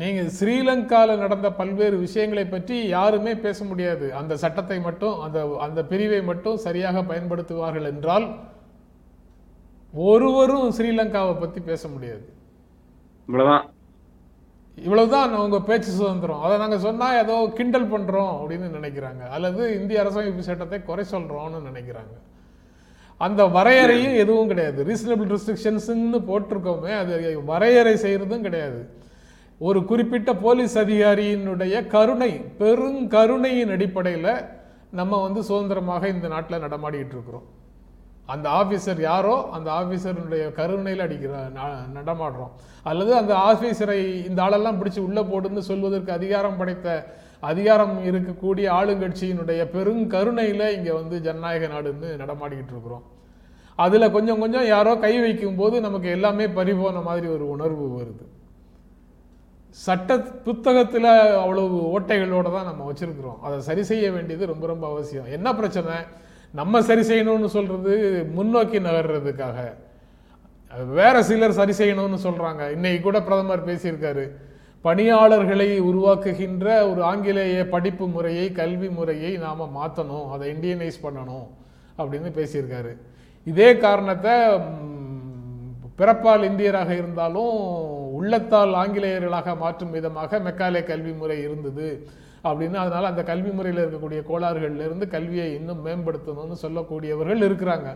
நீங்க 0.00 0.22
ஸ்ரீலங்கால 0.36 1.16
நடந்த 1.16 1.52
பல்வேறு 1.52 1.96
விஷயங்களை 1.96 2.44
பற்றி 2.46 2.76
யாருமே 2.88 3.34
பேச 3.34 3.64
முடியாது. 3.64 4.14
அந்த 4.14 4.36
சட்டத்தை 4.36 4.80
மட்டும் 4.80 5.20
அந்த 5.20 5.58
அந்த 5.60 5.84
பிரிவை 5.84 6.22
மட்டும் 6.22 6.56
சரியாக 6.56 7.02
பயன்படுத்துவார்கள் 7.02 7.90
என்றால் 7.90 8.26
ஒருவரும் 9.94 10.72
ஸ்ரீலங்காவை 10.78 11.40
பத்தி 11.40 11.60
பேச 11.60 11.88
முடியாது. 11.88 12.24
இவ்வளவுதான். 13.28 13.66
இவ்வளவுதான் 14.78 15.32
உங்க 15.34 15.60
பேச்சு 15.60 15.90
சுதந்திரம். 15.90 16.40
அதை 16.40 16.58
நாங்க 16.58 16.78
சொன்னா 16.78 17.08
ஏதோ 17.22 17.34
கிண்டல் 17.54 17.90
பண்றோம் 17.92 18.32
அப்படின்னு 18.40 18.68
நினைக்கிறாங்க. 18.78 19.22
அல்லது 19.28 19.62
இந்திய 19.80 20.02
அரசமைப்பு 20.02 20.48
சட்டத்தை 20.48 20.82
குறை 20.82 21.04
சொல்றோம்னு 21.10 21.60
நினைக்கிறாங்க. 21.68 22.14
அந்த 23.16 23.42
வரையறையும் 23.56 24.16
எதுவும் 24.22 24.50
கிடையாது. 24.52 24.84
ரீசனபிள் 24.84 25.30
ரெஸ்ட்ரிக்ஷன்ஸ்னு 25.34 26.20
போட்டிருக்கோமே 26.30 26.92
அது 27.02 27.42
வரையறை 27.52 27.94
செய்யறதும் 28.04 28.46
கிடையாது. 28.48 29.00
ஒரு 29.64 29.84
குறிப்பிட்ட 29.84 30.34
போலீஸ் 30.34 30.78
அதிகாரியினுடைய 30.78 31.86
கருணை 31.86 32.44
பெருங்கருணையின் 32.58 33.70
அடிப்படையில் 33.70 34.44
நம்ம 34.90 35.22
வந்து 35.22 35.42
சுதந்திரமாக 35.42 36.08
இந்த 36.08 36.28
நாட்டில் 36.28 36.58
நடமாடிட்டு 36.58 37.06
இருக்கிறோம். 37.06 37.42
அந்த 38.26 38.48
ஆஃபீஸர் 38.48 39.00
யாரோ 39.00 39.48
அந்த 39.52 39.70
ஆஃபீஸருடைய 39.70 40.52
கருணையில் 40.52 41.02
அடிக்கிற 41.02 41.48
ந- 41.48 41.98
நடமாடுறோம். 41.98 42.50
அல்லது 42.82 43.14
அந்த 43.14 43.34
ஆஃபீஸரை 43.34 44.28
இந்த 44.28 44.42
ஆளெல்லாம் 44.42 44.84
பிடிச்சு 44.84 44.98
உள்ளே 44.98 45.20
போடுன்னு 45.20 45.58
சொல்வதற்கு 45.58 46.12
அதிகாரம் 46.12 46.56
படைத்த 46.56 47.14
அதிகாரம் 47.40 48.04
இருக்கக்கூடிய 48.04 48.68
ஆளுங்கட்சியினுடைய 48.70 49.68
பெருங்கருணையில் 49.70 50.76
இங்கே 50.76 50.90
வந்து 50.90 51.20
ஜனநாயக 51.20 51.66
நாடுன்னு 51.66 52.04
நடமாடிக்கிட்டு 52.04 52.70
இருக்கிறோம். 52.70 53.02
அதில் 53.76 54.10
கொஞ்சம் 54.10 54.38
கொஞ்சம் 54.38 54.66
யாரோ 54.66 54.96
கை 54.96 55.20
வைக்கும் 55.20 55.56
போது 55.56 55.80
நமக்கு 55.80 56.10
எல்லாமே 56.10 56.46
பறிபோன 56.46 57.02
மாதிரி 57.02 57.26
ஒரு 57.26 57.48
உணர்வு 57.48 58.00
வருது. 58.00 58.31
சட்ட 59.72 60.16
புத்தகத்தில் 60.46 61.08
அவ்வளவு 61.42 61.76
ஓட்டைகளோடு 61.92 62.50
தான் 62.54 62.68
நம்ம 62.70 62.86
வச்சுருக்குறோம். 62.88 63.38
அதை 63.42 63.56
சரி 63.60 63.82
செய்ய 63.90 64.06
வேண்டியது 64.10 64.46
ரொம்ப 64.46 64.66
ரொம்ப 64.66 64.84
அவசியம். 64.92 65.28
என்ன 65.36 65.48
பிரச்சனை? 65.54 65.96
நம்ம 66.60 66.82
சரி 66.82 67.04
செய்யணும்னு 67.10 67.50
சொல்கிறது 67.56 67.92
முன்னோக்கி 68.34 68.78
நகர்றதுக்காக. 68.78 69.58
வேற 70.98 71.22
சிலர் 71.28 71.58
சரி 71.60 71.74
செய்யணும்னு 71.78 72.18
சொல்கிறாங்க 72.26 72.62
இன்னைக்கு 72.70 73.00
கூட 73.02 73.18
பிரதமர் 73.22 73.66
பேசியிருக்காரு. 73.66 74.24
பணியாளர்களை 74.84 75.68
உருவாக்குகின்ற 75.80 76.66
ஒரு 76.90 77.02
ஆங்கிலேய 77.02 77.64
படிப்பு 77.74 78.06
முறையை 78.08 78.46
கல்வி 78.52 78.88
முறையை 78.88 79.32
நாம் 79.36 79.76
மாற்றணும் 79.78 80.30
அதை 80.34 80.46
இண்டியனைஸ் 80.54 81.02
பண்ணணும் 81.02 81.48
அப்படின்னு 81.98 82.30
பேசியிருக்காரு. 82.38 82.92
இதே 83.44 83.68
காரணத்தை 83.78 84.34
பிறப்பால் 85.98 86.46
இந்தியராக 86.50 86.90
இருந்தாலும் 86.90 87.54
உள்ளத்தால் 88.18 88.74
ஆங்கிலேயர்களாக 88.74 89.56
மாற்றும் 89.56 89.90
விதமாக 89.90 90.38
மெக்காலே 90.38 90.82
கல்வி 90.84 91.12
முறை 91.12 91.36
இருந்தது 91.42 91.88
அப்படின்னு. 92.44 92.76
அதனால 92.84 93.06
அந்த 93.06 93.22
கல்வி 93.22 93.50
முறையில் 93.50 93.82
இருக்கக்கூடிய 93.84 94.20
கோளாறுகள்ல 94.30 94.86
இருந்து 94.88 95.08
கல்வியை 95.08 95.54
இன்னும் 95.54 95.84
மேம்படுத்தணும்னு 95.86 96.56
சொல்லக்கூடியவர்கள் 96.64 97.44
இருக்கிறாங்க. 97.48 97.90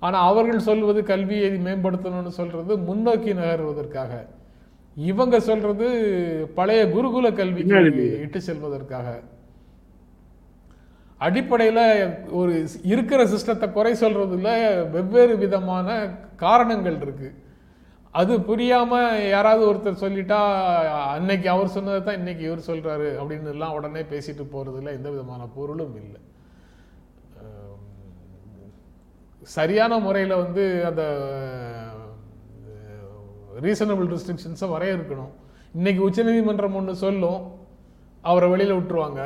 ஆனா 0.00 0.18
அவர்கள் 0.26 0.66
சொல்வது 0.68 1.00
கல்வியை 1.04 1.50
மேம்படுத்தணும்னு 1.50 2.32
சொல்றது 2.40 2.78
முன்னோக்கி 2.78 3.32
நகர்வதற்காக. 3.34 4.12
இவங்க 4.96 5.40
சொல்றது 5.40 5.86
பழைய 6.54 6.82
குருகுல 6.86 7.34
கல்விக்கு 7.34 7.74
பின்னாடி. 7.74 8.20
இட்டு 8.20 8.40
செல்வதற்காக. 8.40 9.08
அடிப்படையில் 11.26 11.84
ஒரு 12.40 12.54
இருக்கிற 12.92 13.20
சிஸ்டத்தை 13.32 13.66
குறை 13.76 13.92
சொல்கிறதுல 14.02 14.50
வெவ்வேறு 14.94 15.34
விதமான 15.44 15.88
காரணங்கள் 16.44 16.98
இருக்குது 17.04 17.36
அது 18.20 18.32
புரியாமல் 18.48 19.24
யாராவது 19.34 19.62
ஒருத்தர் 19.70 20.02
சொல்லிட்டா 20.04 20.38
அன்னைக்கு 21.16 21.48
அவர் 21.54 21.74
சொன்னதை 21.74 21.98
தான் 22.06 22.18
இன்னைக்கு 22.20 22.42
இவர் 22.48 22.68
சொல்கிறாரு 22.68 23.08
அப்படின்னு 23.20 23.52
எல்லாம் 23.54 23.76
உடனே 23.78 24.02
பேசிட்டு 24.12 24.44
போகிறதுல 24.54 24.94
எந்த 24.98 25.08
விதமான 25.14 25.42
பொருளும் 25.56 25.94
இல்லை. 26.02 26.20
சரியான 29.56 29.92
முறையில் 30.06 30.40
வந்து 30.42 30.64
அந்த 30.88 31.02
ரீசனபிள் 33.66 34.10
ரெஸ்ட்ரிக்ஷன்ஸை 34.14 34.68
வரையறுக்கணும். 34.74 35.32
இன்றைக்கி 35.78 36.02
உச்சநீதிமன்றம் 36.08 36.76
ஒன்று 36.80 36.94
சொல்லும் 37.04 37.40
அவரை 38.30 38.48
வெளியில் 38.52 38.76
விட்டுருவாங்க. 38.76 39.22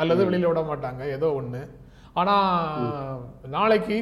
அல்லது 0.00 0.22
வெளியில 0.28 0.50
விட 0.50 0.60
மாட்டாங்க 0.68 1.02
ஏதோ 1.16 1.28
ஒண்ணு. 1.40 1.62
ஆனா 2.20 2.34
நாளைக்கு 3.56 3.96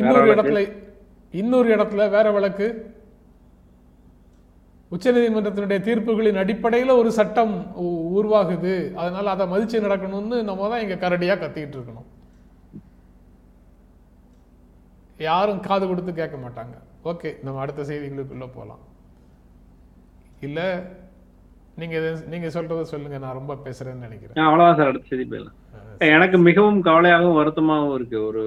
இன்னொரு. 0.00 0.26
இடத்துல 0.34 0.60
இன்னொரு 1.40 1.68
இடத்துல 1.76 2.08
வேற 2.16 2.26
வழக்கு. 2.36 2.66
உச்சநீதிமன்றத்தினுடைய 4.94 5.80
தீர்ப்புகளின் 5.88 6.40
அடிப்படையில 6.40 6.96
ஒரு 7.00 7.10
சட்டம் 7.18 7.54
உருவாகுது. 8.18 8.74
அதனால 9.02 9.30
அதை 9.34 9.44
மதிச்சு 9.52 9.84
நடக்கணும்னு 9.86 10.38
நம்ம 10.48 10.68
தான் 10.72 10.82
இங்க 10.84 10.96
கரடியா 11.04 11.36
கத்திக்கிட்டு 11.42 11.78
இருக்கணும். 11.78 12.08
யாரும் 15.28 15.64
காது 15.68 15.84
கொடுத்து 15.86 16.12
கேட்க 16.14 16.36
மாட்டாங்க. 16.44 16.76
ஓகே 17.10 17.30
நம்ம 17.44 17.60
அடுத்த 17.60 17.82
செய்திகளுக்குள்ள 17.90 18.46
போலாம். 18.54 18.82
இல்ல 20.48 20.60
நீங்க 21.80 21.98
நீங்க 22.32 22.48
சொல்றத 22.54 22.82
சொல்லுங்க 22.92 23.18
நான் 23.18 23.38
ரொம்ப 23.38 23.52
பேசுறேன்னு 23.64 24.06
நினைக்கிறேன். 24.06 24.44
அவ்வளவுதான் 24.46 24.78
சார் 24.78 24.90
அடுத்த 24.90 25.10
செய்தி 25.10 25.24
போயிடலாம் 25.30 25.58
எனக்கு 26.14 26.36
மிகவும் 26.38 26.80
கவலையாகவும் 26.84 27.38
வருத்தமாகவும் 27.40 27.94
இருக்கு. 27.94 28.18
ஒரு 28.26 28.44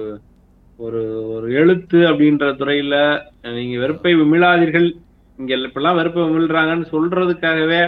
ஒரு 0.78 1.00
ஒரு 1.34 1.46
எழுத்து 1.52 1.98
அப்படின்ற 2.10 2.46
துறையில 2.60 2.96
நீங்க 3.58 3.76
வெறுப்பை 3.78 4.12
விமிழாதீர்கள் 4.14 4.88
இங்க 5.38 5.54
இப்பெல்லாம் 5.68 5.98
வெறுப்பை 6.00 6.22
விமிழ்றாங்கன்னு 6.22 6.86
சொல்றதுக்காகவே 6.94 7.80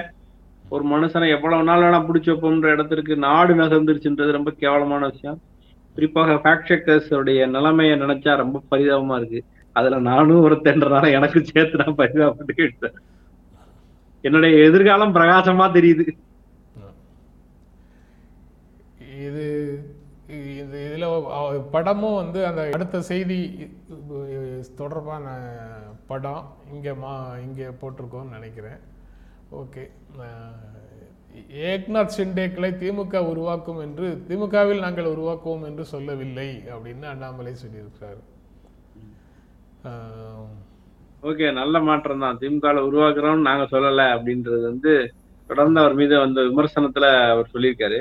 ஒரு 0.68 0.84
மனுஷனை 0.88 1.28
எவ்வளவு 1.36 1.66
நாள் 1.68 1.82
வேணா 1.82 2.00
பிடிச்சி 2.06 2.30
வைப்போம்ன்ற 2.30 2.72
இடத்திற்கு 2.76 3.16
நாடு 3.16 3.52
நகர்ந்துருச்சுன்றது 3.54 4.38
ரொம்ப 4.38 4.50
கேவலமான 4.62 5.06
விஷயம். 5.06 5.38
குறிப்பாக 5.94 6.34
ஃபேக்ட் 6.42 6.68
செக்கர்ஸ் 6.70 7.12
உடைய 7.14 7.46
நிலைமையை 7.46 7.94
நினைச்சா 8.00 8.32
ரொம்ப 8.36 8.62
பரிதாபமா 8.70 9.16
இருக்கு. 9.16 9.40
அதுல 9.76 9.98
நானும் 10.10 10.44
ஒருத்தன்றனால 10.46 11.06
எனக்கு 11.18 11.40
சேர்த்து 11.44 11.80
நான் 11.82 12.00
பரிதாபப்பட்டு 12.02 12.90
என்னுடைய 14.28 14.54
எதிர்காலம் 14.68 15.16
பிரகாசமா 15.18 15.66
தெரியுது. 15.76 16.06
இது 19.26 19.46
இது 20.58 20.78
இதுல 20.86 21.06
படமும் 21.74 22.18
வந்து 22.20 22.40
அந்த 22.48 22.62
அடுத்த 22.76 23.00
செய்தி 23.10 23.38
தொடர்பான 24.80 25.26
படம் 26.10 26.44
இங்கே 26.74 26.92
மா 27.02 27.12
இங்கே 27.46 27.68
போட்டிருக்கோம்னு 27.80 28.36
நினைக்கிறேன். 28.36 28.80
ஓகே. 29.60 29.84
ஏக்நாத் 31.70 32.16
ஷிண்டேக்களை 32.16 32.70
திமுக 32.82 33.16
உருவாக்கும் 33.32 33.80
என்று 33.86 34.06
திமுகவில் 34.28 34.84
நாங்கள் 34.84 35.12
உருவாக்குவோம் 35.14 35.66
என்று 35.68 35.84
சொல்லவில்லை 35.92 36.48
அப்படின்னு 36.74 37.06
அண்ணாமலை 37.12 37.52
சொல்லியிருக்கிறார். 37.64 38.22
ஓகே 41.22 41.52
நல்ல 41.52 41.80
மாற்றம் 41.80 42.18
தான். 42.18 42.38
திமுக 42.38 42.66
உருவாக்குறோம் 42.88 43.40
நாங்க 43.40 43.78
சொல்லல 43.78 44.02
அப்படின்றது 44.16 44.62
வந்து 44.62 45.12
தொடர்ந்து 45.46 45.80
அவர் 45.80 45.94
மீது 45.94 46.18
வந்த 46.18 46.40
விமர்சனத்துல 46.40 47.30
அவர் 47.30 47.50
சொல்லியிருக்காரு. 47.54 48.00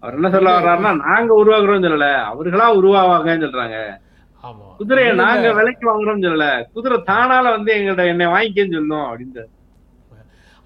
அவர் 0.00 0.14
என்ன 0.14 0.30
சொல்ல 0.30 0.60
வர்றாருன்னா 0.60 0.96
நாங்க 1.04 1.44
உருவாக்குறோம் 1.44 1.84
சொல்லல. 1.84 2.14
அவர்களா 2.22 2.76
உருவாவாங்கன்னு 2.76 3.44
சொல்றாங்க. 3.44 3.98
ஆமா. 4.44 4.76
குதிரையை 4.76 5.14
நாங்க 5.14 5.52
விலைக்கு 5.52 5.84
வாங்குறோம் 5.90 6.22
சொல்லல. 6.22 6.64
குதிரை 6.72 7.02
தானால 7.06 7.42
வந்து 7.50 7.74
எங்கள்ட்ட 7.74 8.06
என்னை 8.06 8.26
வாங்கிக்கன்னு 8.26 8.76
சொல்லணும் 8.76 9.08
அப்படின்னு 9.08 9.44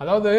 அதாவது 0.01 0.33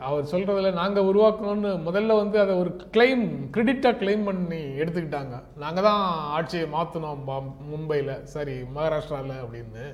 அவர் 0.00 0.24
சொல்றதுல 0.24 0.72
நாங்க 0.72 1.00
உருவாக்கணும்னு 1.00 1.70
முதல்ல 1.86 2.16
வந்து 2.16 2.40
அதை 2.40 2.54
ஒரு 2.54 2.76
கிளைம் 2.92 3.24
கிரெடிட்டா 3.56 3.90
கிளைம் 3.92 4.24
பண்ணி 4.24 4.56
எடுத்துக்கிட்டாங்க. 4.56 5.42
நாங்க 5.56 5.80
தான் 5.80 6.00
ஆட்சியை 6.10 6.66
மாத்தினோம் 6.72 7.18
பா- 7.26 7.56
மும்பைல. 7.72 8.22
சரி 8.22 8.52
மகாராஷ்டிரால 8.76 9.32
அப்படின்னு. 9.40 9.86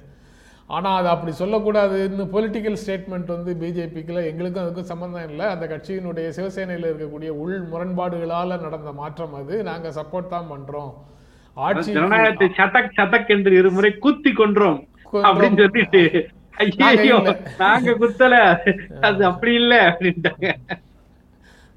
ஆனா 0.75 0.91
அது 0.97 1.09
அப்படி 1.09 1.33
சொல்லக்கூடாதுன்னு 1.39 2.25
பொலிட்டிக்கல் 2.35 2.77
ஸ்டேட்மெண்ட் 2.85 3.31
வந்து 3.35 3.53
பிஜேபிக்குல 3.61 4.25
எங்களுக்கும் 4.25 4.65
அதுக்கும் 4.65 4.91
சம்பந்தம் 4.93 5.29
இல்லை. 5.29 5.47
அந்த 5.47 5.67
கட்சியினுடைய 5.67 6.29
சிவசேனையில 6.39 6.91
இருக்கக்கூடிய 6.93 7.29
உள் 7.43 7.57
முரண்பாடுகளால 7.73 8.61
நடந்த 8.61 8.93
மாற்றம் 8.93 9.35
அது. 9.35 9.63
நாங்க 9.63 9.89
சப்போர்ட் 9.89 10.33
தான் 10.35 10.51
பண்றோம். 10.51 10.95
ஆட்சி 11.55 11.93
ஜனநாயகத்தை 11.93 12.49
சதக் 12.57 12.97
சதக் 12.97 13.29
என்று 13.29 13.53
இருமுறை 13.59 13.91
குத்தி 13.99 14.31
கொன்றோம் 14.31 14.81
அப்படின்னு 15.13 15.61
சொல்லிட்டு. 15.63 16.03
ஐயோ. 16.89 17.37
நாங்க 17.59 17.91
குத்தல. 17.91 18.35
அது 19.01 19.25
அப்படி 19.25 19.55
இல்ல 19.55 19.75
அப்படின்ட்டாங்க. 19.89 20.49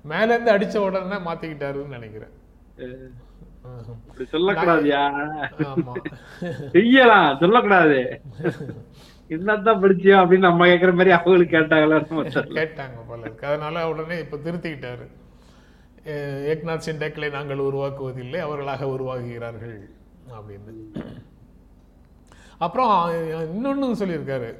மேலேருந்து 0.09 0.51
அடிச்ச 0.55 0.77
உடனே 0.77 1.17
மாத்திக்கிட்டாருன்னு 1.29 1.95
நினைக்கிறேன். 1.97 2.33
அப்படி 3.63 4.29
சொல்லக்கூடாதுயா. 4.31 5.01
ஆமா. 5.57 5.93
செய்யலாம் 6.71 7.37
சொல்லக்கூடாது. 7.39 8.21
என்னத்தான் 9.29 9.81
படிச்சியா 9.83 10.17
அப்படின்னு 10.19 10.47
நம்ம 10.47 10.67
கேக்குற 10.67 10.91
மாதிரி 10.91 11.11
அவங்களுக்கு 11.11 11.57
கேட்டாங்களா. 11.57 11.97
கேட்டாங்க 12.59 12.99
போல 13.07 13.21
இருக்கு. 13.21 13.47
அதனால 13.47 13.89
உடனே 13.89 14.19
இப்ப 14.19 14.37
திருத்திக்கிட்டாரு. 14.37 15.07
ஏக்நாத் 16.51 16.85
சிண்டேக்களை 16.85 17.31
நாங்கள் 17.31 17.57
உருவாக்குவதில்லை 17.57 18.37
அவர்களாக 18.37 18.85
உருவாகுகிறார்கள் 18.85 19.77
அப்படின்னு. 20.37 21.05
அப்புறம் 22.57 22.93
இன்னொன்னு 23.55 23.97
சொல்லியிருக்காரு. 24.01 24.55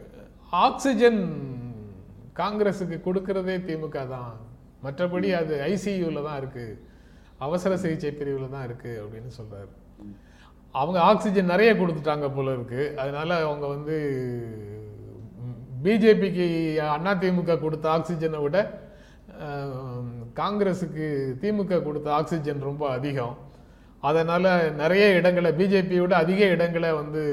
ஆக்சிஜன் 0.50 1.22
காங்கிரஸுக்கு 2.36 2.98
கொடுக்கறதே 3.06 3.56
திமுக 3.68 4.08
தான். 4.08 4.34
மற்றபடி 4.84 5.34
அது 5.34 5.56
ஐசியூல 5.68 6.24
தான் 6.24 6.38
இருக்கு. 6.38 6.66
அவசர 7.46 7.74
சிகிச்சை 7.84 8.12
பிரிவில் 8.20 8.54
தான் 8.56 8.66
இருக்குது 8.68 9.02
அப்படின்னு 9.04 9.32
சொல்கிறாரு 9.40 9.72
அவங்க 10.76 11.00
ஆக்சிஜன் 11.10 11.52
நிறைய 11.54 11.70
கொடுத்துட்டாங்க 11.76 12.28
போல 12.36 12.54
இருக்குது 12.58 12.94
அதனால் 13.02 13.34
அவங்க 13.46 13.66
வந்து 13.76 13.96
பிஜேபிக்கு 15.86 16.46
அதிமுக 17.08 17.60
கொடுத்த 17.66 17.86
ஆக்சிஜனை 17.96 18.40
விட 18.46 18.58
காங்கிரஸுக்கு 20.40 21.08
திமுக 21.42 21.80
கொடுத்த 21.84 22.08
ஆக்சிஜன் 22.20 22.68
ரொம்ப 22.70 22.84
அதிகம். 22.96 23.36
அதனால் 24.08 24.50
நிறைய 24.82 25.06
இடங்களை 25.20 25.52
பிஜேபியை 25.60 26.02
விட 26.04 26.16
அதிக 26.24 26.42
இடங்களை 26.56 26.90
வந்து 27.02 27.24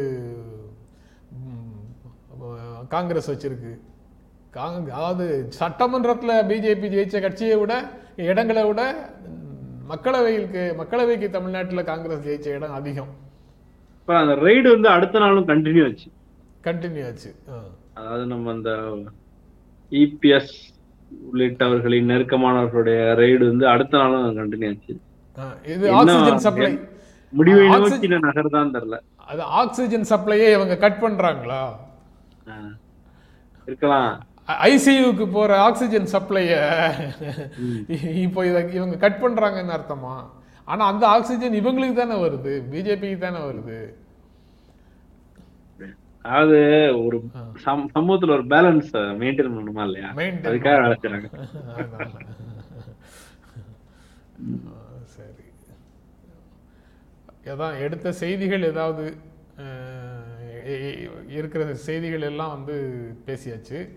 காங்கிரஸ் 2.94 3.30
வச்சுருக்கு. 3.32 3.72
காங் 4.56 4.88
அதாவது 4.98 5.26
சட்டமன்றத்தில் 5.60 6.44
பிஜேபி 6.50 6.88
ஜெயிச்ச 6.94 7.20
கட்சியை 7.24 7.56
விட 7.62 7.74
இடங்களை 8.30 8.62
விட 8.68 8.82
மக்களவைக்கு 9.90 10.62
மக்களவைக்கு 10.80 11.26
தமிழ்நாட்டில் 11.36 11.88
காங்கிரஸ் 11.90 12.24
ஜெயிச்ச 12.26 12.46
இடம் 12.56 12.76
அதிகம். 12.80 13.10
இப்ப 14.00 14.16
அந்த 14.18 14.34
ரைடு 14.46 14.68
வந்து 14.74 14.88
அடுத்த 14.96 15.22
நாளும் 15.24 15.48
கண்டினியூ 15.50 15.84
ஆச்சு. 15.88 16.08
கண்டினியூ 16.66 17.04
ஆச்சு. 17.10 17.30
அதாவது 17.98 18.24
நம்ம 18.26 18.52
அந்த 18.56 18.70
இபிஎஸ் 19.92 20.54
உள்ளிட்டவர்களின் 21.32 22.10
நெருக்கமானவர்களுடைய 22.12 23.00
ரைடு 23.22 23.42
வந்து 23.50 23.66
அடுத்த 23.74 23.98
நாளும் 24.02 24.38
கண்டினியூ 24.40 24.70
ஆச்சு. 24.72 24.94
இது 25.74 25.86
ஆக்சிஜன் 26.00 26.44
சப்ளை 26.46 26.72
முடிவை 27.32 27.66
நோக்கி 27.68 28.08
நகர்தான் 28.26 28.74
தெரியல 28.74 28.98
அது 29.32 29.42
ஆக்சிஜன் 29.60 30.08
சப்ளையே 30.10 30.48
இவங்க 30.56 30.74
கட் 30.84 31.02
பண்றாங்களா. 31.04 31.62
இருக்கலாம். 33.68 34.12
ஐசியூக்கு 34.48 35.30
போற 35.30 35.60
ஆக்சிஜன் 35.60 36.08
சப்ளைய 36.12 36.50
இப்போ 38.14 38.46
இத 38.46 38.60
இவங்க 38.60 38.96
கட் 38.96 39.22
பண்றாங்கன்னு 39.22 39.80
அர்த்தமா? 39.80 40.26
ஆனா 40.64 40.86
அந்த 40.86 41.08
ஆக்சிஜன் 41.08 41.52
இவங்களுக்கு 41.52 41.92
தானே 41.92 42.22
வருது? 42.22 42.62
பிஜேபிக்கு 42.72 43.18
தானே 43.18 43.38
வருது? 43.38 43.94
அதாவது 46.22 46.58
ஒரு 47.04 47.22
சம்- 47.64 47.86
சமூகத்துல 47.94 48.30
ஒரு 48.30 48.44
பேலன்ஸ் 48.44 48.96
மெயின்டைன் 48.96 49.54
பண்ணணுமா 49.54 49.84
இல்லையா? 49.84 50.12
அதுக்காக. 50.50 51.30
ஆ, 54.66 54.72
சரி. 55.04 55.32
அதான் 57.44 57.78
எடுத்த 57.78 58.12
செய்திகள் 58.12 58.62
ஏதாவது 58.62 59.16
இருக்கிற 61.28 61.74
செய்திகள் 61.74 62.20
எல்லாம் 62.20 62.50
வந்து 62.50 62.98
பேசியாச்சு. 63.26 63.88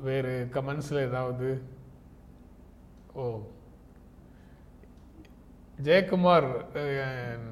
வேறு 0.00 0.48
கமெண்ட்ஸ்ல 0.54 1.00
ஏதாவது? 1.00 1.48
ஓ. 3.14 3.24
ஜெயக்குமார் 5.78 6.48
அஹ், 6.80 7.48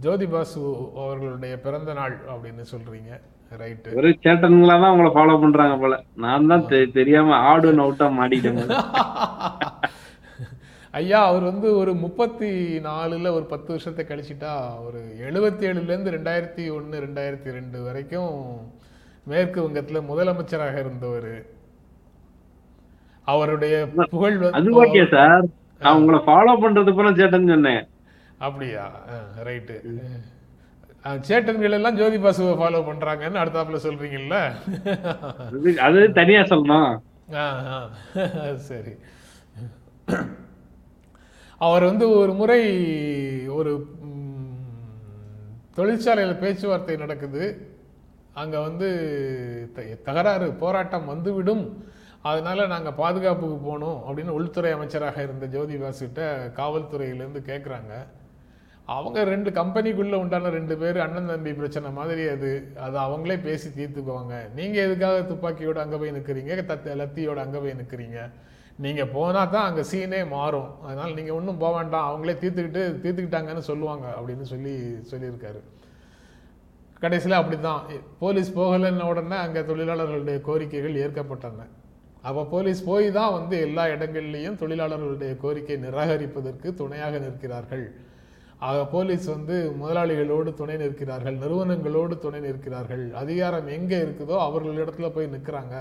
ஜோதி 0.00 0.26
பாசு 0.26 0.60
அவர்களுடைய 1.02 1.54
பிறந்த 1.60 1.92
நாள் 1.92 2.16
அப்படின்னு 2.28 2.64
சொல்றீங்க. 2.72 3.12
ரைட்டு 3.52 3.94
ஒரு 3.96 4.10
சேட்டனுங்களா 4.18 4.74
தான் 4.80 4.92
உங்களை 4.92 5.10
ஃபாலோ 5.10 5.40
பண்றாங்க 5.40 5.76
போல. 5.78 5.94
நான் 6.16 6.46
தான் 6.46 6.66
தெரியாம 6.94 7.38
ஆடு 7.48 7.70
அவுட்டா 7.76 8.06
மாட்டிட்டேன் 8.18 8.60
போல. 8.60 8.76
ஐயா 10.94 11.18
அவர் 11.26 11.44
வந்து 11.44 11.68
ஒரு 11.76 11.92
முப்பத்தி 11.96 12.48
நாலுல 12.86 13.32
ஒரு 13.32 13.46
பத்து 13.46 13.68
வருஷத்தை 13.70 14.04
கழிச்சிட்டா 14.04 14.52
ஒரு 14.86 15.00
எழுபத்தி 15.26 15.66
ஏழுலேருந்து 15.68 16.14
ரெண்டாயிரத்தி 16.16 16.62
ஒன்று 16.70 17.02
ரெண்டாயிரத்தி 17.04 17.50
ரெண்டு 17.50 17.78
வரைக்கும் 17.82 18.32
மேற்கு 19.30 19.68
வங்கத்துல 19.68 19.92
முதலமைச்சராக 19.92 20.78
இருந்தவர். 20.78 21.46
அவருடைய 23.24 23.88
புகழ் 24.10 24.50
அது 24.50 24.84
ஓகே 24.84 25.10
சார். 25.10 25.44
நான் 25.78 25.96
உங்களை 25.96 26.20
ஃபாலோ 26.20 26.56
பண்றது 26.56 26.94
போல 26.94 27.10
சேட்டன் 27.10 27.30
சொன்னேன். 27.30 27.88
அப்படியா? 28.38 29.04
ரைட்டு 29.44 30.00
சேட்டன்கள் 31.04 31.70
எல்லாம் 31.70 31.96
ஜோதி 31.96 32.16
பாசுவை 32.16 32.46
ஃபாலோ 32.46 32.56
பண்றாங்கன்னு 32.56 33.38
அடுத்தாப்புல 33.38 33.78
சொல்றீங்கல்ல? 33.82 34.52
அது- 35.62 36.12
தனியா 36.12 36.40
சொல்லணும். 36.40 37.00
சரி. 38.54 38.90
அவர் 41.58 41.84
வந்து 41.84 42.10
ஒரு 42.10 42.34
முறை 42.34 43.48
ஒரு 43.48 43.86
தொழிற்சாலையில 45.76 46.38
பேச்சுவார்த்தை 46.38 46.96
நடக்குது. 46.96 47.69
அங்கே 48.40 48.58
வந்து 48.58 48.88
த- 49.74 49.96
தகராறு 50.02 50.52
போராட்டம் 50.54 51.06
வந்துவிடும். 51.06 51.64
அதனால் 52.22 52.68
நாங்கள் 52.68 52.92
பாதுகாப்புக்கு 52.92 53.58
போகணும் 53.58 54.00
அப்படின்னு 54.06 54.36
உள்துறை 54.38 54.72
அமைச்சராக 54.72 55.22
இருந்த 55.22 55.46
ஜோதிவாசுகிட்ட 55.46 56.22
காவல்துறையிலேருந்து 56.56 57.42
கேட்குறாங்க 57.50 57.92
அவங்க 58.88 59.18
ரெண்டு 59.24 59.50
கம்பெனிக்குள்ளே 59.50 60.14
உண்டான 60.14 60.50
ரெண்டு 60.50 60.74
பேர் 60.76 60.98
அண்ணன் 61.00 61.26
தம்பி 61.26 61.52
பிரச்சனை 61.52 61.90
மாதிரி 61.90 62.28
அது. 62.28 62.50
அது 62.80 62.96
அவங்களே 62.98 63.36
பேசி 63.42 63.68
தீர்த்துக்குவாங்க. 63.68 64.34
நீங்கள் 64.54 64.84
எதுக்காக 64.84 65.20
துப்பாக்கியோட 65.30 65.78
அங்கே 65.78 65.96
போய் 65.96 66.12
நிற்கிறீங்க 66.12 66.54
தத்த 66.70 66.96
லத்தியோட 67.00 67.36
அங்கே 67.36 67.58
போய் 67.58 67.78
நிற்கிறீங்க 67.80 68.18
நீங்கள் 68.76 69.08
போனால் 69.08 69.50
தான் 69.50 69.66
அங்கே 69.68 69.82
சீனே 69.82 70.20
மாறும். 70.28 70.70
அதனால் 70.82 71.14
நீங்கள் 71.14 71.36
ஒன்றும் 71.36 71.58
போக 71.58 71.72
வேண்டாம். 71.76 72.08
அவங்களே 72.10 72.34
தீர்த்துக்கிட்டு 72.42 72.82
தீர்த்துக்கிட்டாங்கன்னு 73.04 73.68
சொல்லுவாங்க 73.70 74.06
அப்படின்னு 74.18 74.46
சொல்லி 74.52 74.74
சொல்லியிருக்காரு. 75.10 75.60
கடைசியில் 77.02 77.40
அப்படி 77.40 77.56
தான் 77.68 77.82
போலீஸ் 78.22 78.50
போகலைன்ன 78.58 79.06
உடனே 79.12 79.36
அங்கே 79.44 79.60
தொழிலாளர்களுடைய 79.70 80.38
கோரிக்கைகள் 80.48 81.00
ஏற்கப்பட்டன. 81.04 81.66
அப்போ 82.28 82.42
போலீஸ் 82.54 82.80
போய் 82.88 83.06
தான் 83.18 83.34
வந்து 83.36 83.54
எல்லா 83.66 83.84
இடங்கள்லையும் 83.94 84.58
தொழிலாளர்களுடைய 84.62 85.32
கோரிக்கை 85.44 85.76
நிராகரிப்பதற்கு 85.84 86.68
துணையாக 86.80 87.20
நிற்கிறார்கள். 87.26 87.86
ஆக 88.68 88.80
போலீஸ் 88.94 89.26
வந்து 89.34 89.56
முதலாளிகளோடு 89.82 90.50
துணை 90.58 90.76
நிற்கிறார்கள் 90.82 91.36
நிறுவனங்களோடு 91.42 92.14
துணை 92.24 92.40
நிற்கிறார்கள். 92.48 93.04
அதிகாரம் 93.22 93.68
எங்கே 93.76 93.98
இருக்குதோ 94.04 94.36
அவர்களிடத்துல 94.48 95.08
போய் 95.14 95.32
நிற்கிறாங்க 95.34 95.76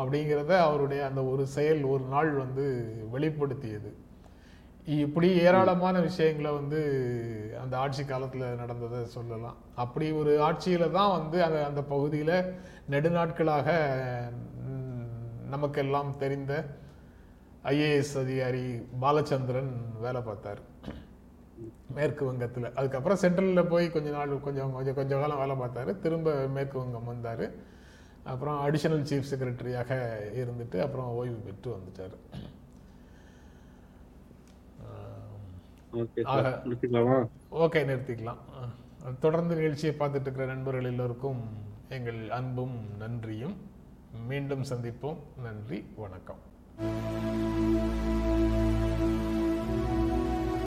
அப்படிங்கிறத 0.00 0.52
அவருடைய 0.68 1.00
அந்த 1.08 1.20
ஒரு 1.32 1.44
செயல் 1.56 1.82
ஒரு 1.92 2.04
நாள் 2.14 2.30
வந்து 2.42 2.64
வெளிப்படுத்தியது. 3.14 3.90
இப்படி 4.86 5.28
ஏராளமான 5.40 6.00
விஷயங்களை 6.00 6.50
வந்து 6.50 6.80
அந்த 7.62 7.78
ஆட்சி 7.78 8.04
காலத்தில் 8.04 8.42
நடந்ததை 8.54 9.06
சொல்லலாம். 9.06 9.56
அப்படி 9.74 10.12
ஒரு 10.12 10.42
ஆட்சியில் 10.42 10.90
தான் 10.90 11.20
வந்து 11.20 11.44
அந்த 11.44 11.66
அந்த 11.66 11.82
பகுதியில் 11.82 12.54
நெடுநாட்களாக 12.90 13.68
நமக்கெல்லாம் 15.48 16.16
தெரிந்த 16.16 16.66
ஐஏஎஸ் 17.64 18.18
அதிகாரி 18.18 18.88
பாலச்சந்திரன் 19.00 19.72
வேலை 20.00 20.20
பார்த்தார். 20.20 20.60
மேற்கு 21.94 22.24
வங்கத்தில். 22.24 22.74
அதுக்கப்புறம் 22.74 23.18
சென்ட்ரலில் 23.18 23.68
போய் 23.68 23.90
கொஞ்ச 23.90 24.10
நாள் 24.10 24.40
கொஞ்சம் 24.40 24.72
கொஞ்சம் 24.72 24.94
கொஞ்சம் 24.94 25.20
காலம் 25.20 25.38
வேலை 25.38 25.56
பார்த்தாரு. 25.56 25.98
திரும்ப 25.98 26.32
மேற்கு 26.32 26.78
வங்கம் 26.78 27.04
வந்தார். 27.04 27.50
அப்புறம் 28.24 28.70
அடிஷனல் 28.70 29.08
சீஃப் 29.10 29.30
செக்ரட்டரியாக 29.30 29.90
இருந்துட்டு 30.34 30.80
அப்புறம் 30.80 31.06
ஓய்வு 31.06 31.34
பெற்று 31.34 31.76
வந்துட்டார். 31.76 32.16
ஓகே 37.50 37.80
நிறுத்திக்கலாம்? 37.90 38.36
தொடர்ந்து 39.20 39.54
நிகழ்ச்சியை 39.54 39.94
பார்த்துட்டு 39.98 40.20
இருக்கிற 40.20 40.46
நண்பர்கள் 40.46 40.84
எல்லோருக்கும் 40.84 41.40
எங்கள் 41.88 42.30
அன்பும் 42.30 42.96
நன்றியும். 42.98 43.56
மீண்டும் 44.26 44.62
சந்திப்போம். 44.62 45.16
நன்றி 45.42 45.84
வணக்கம். 45.96 46.42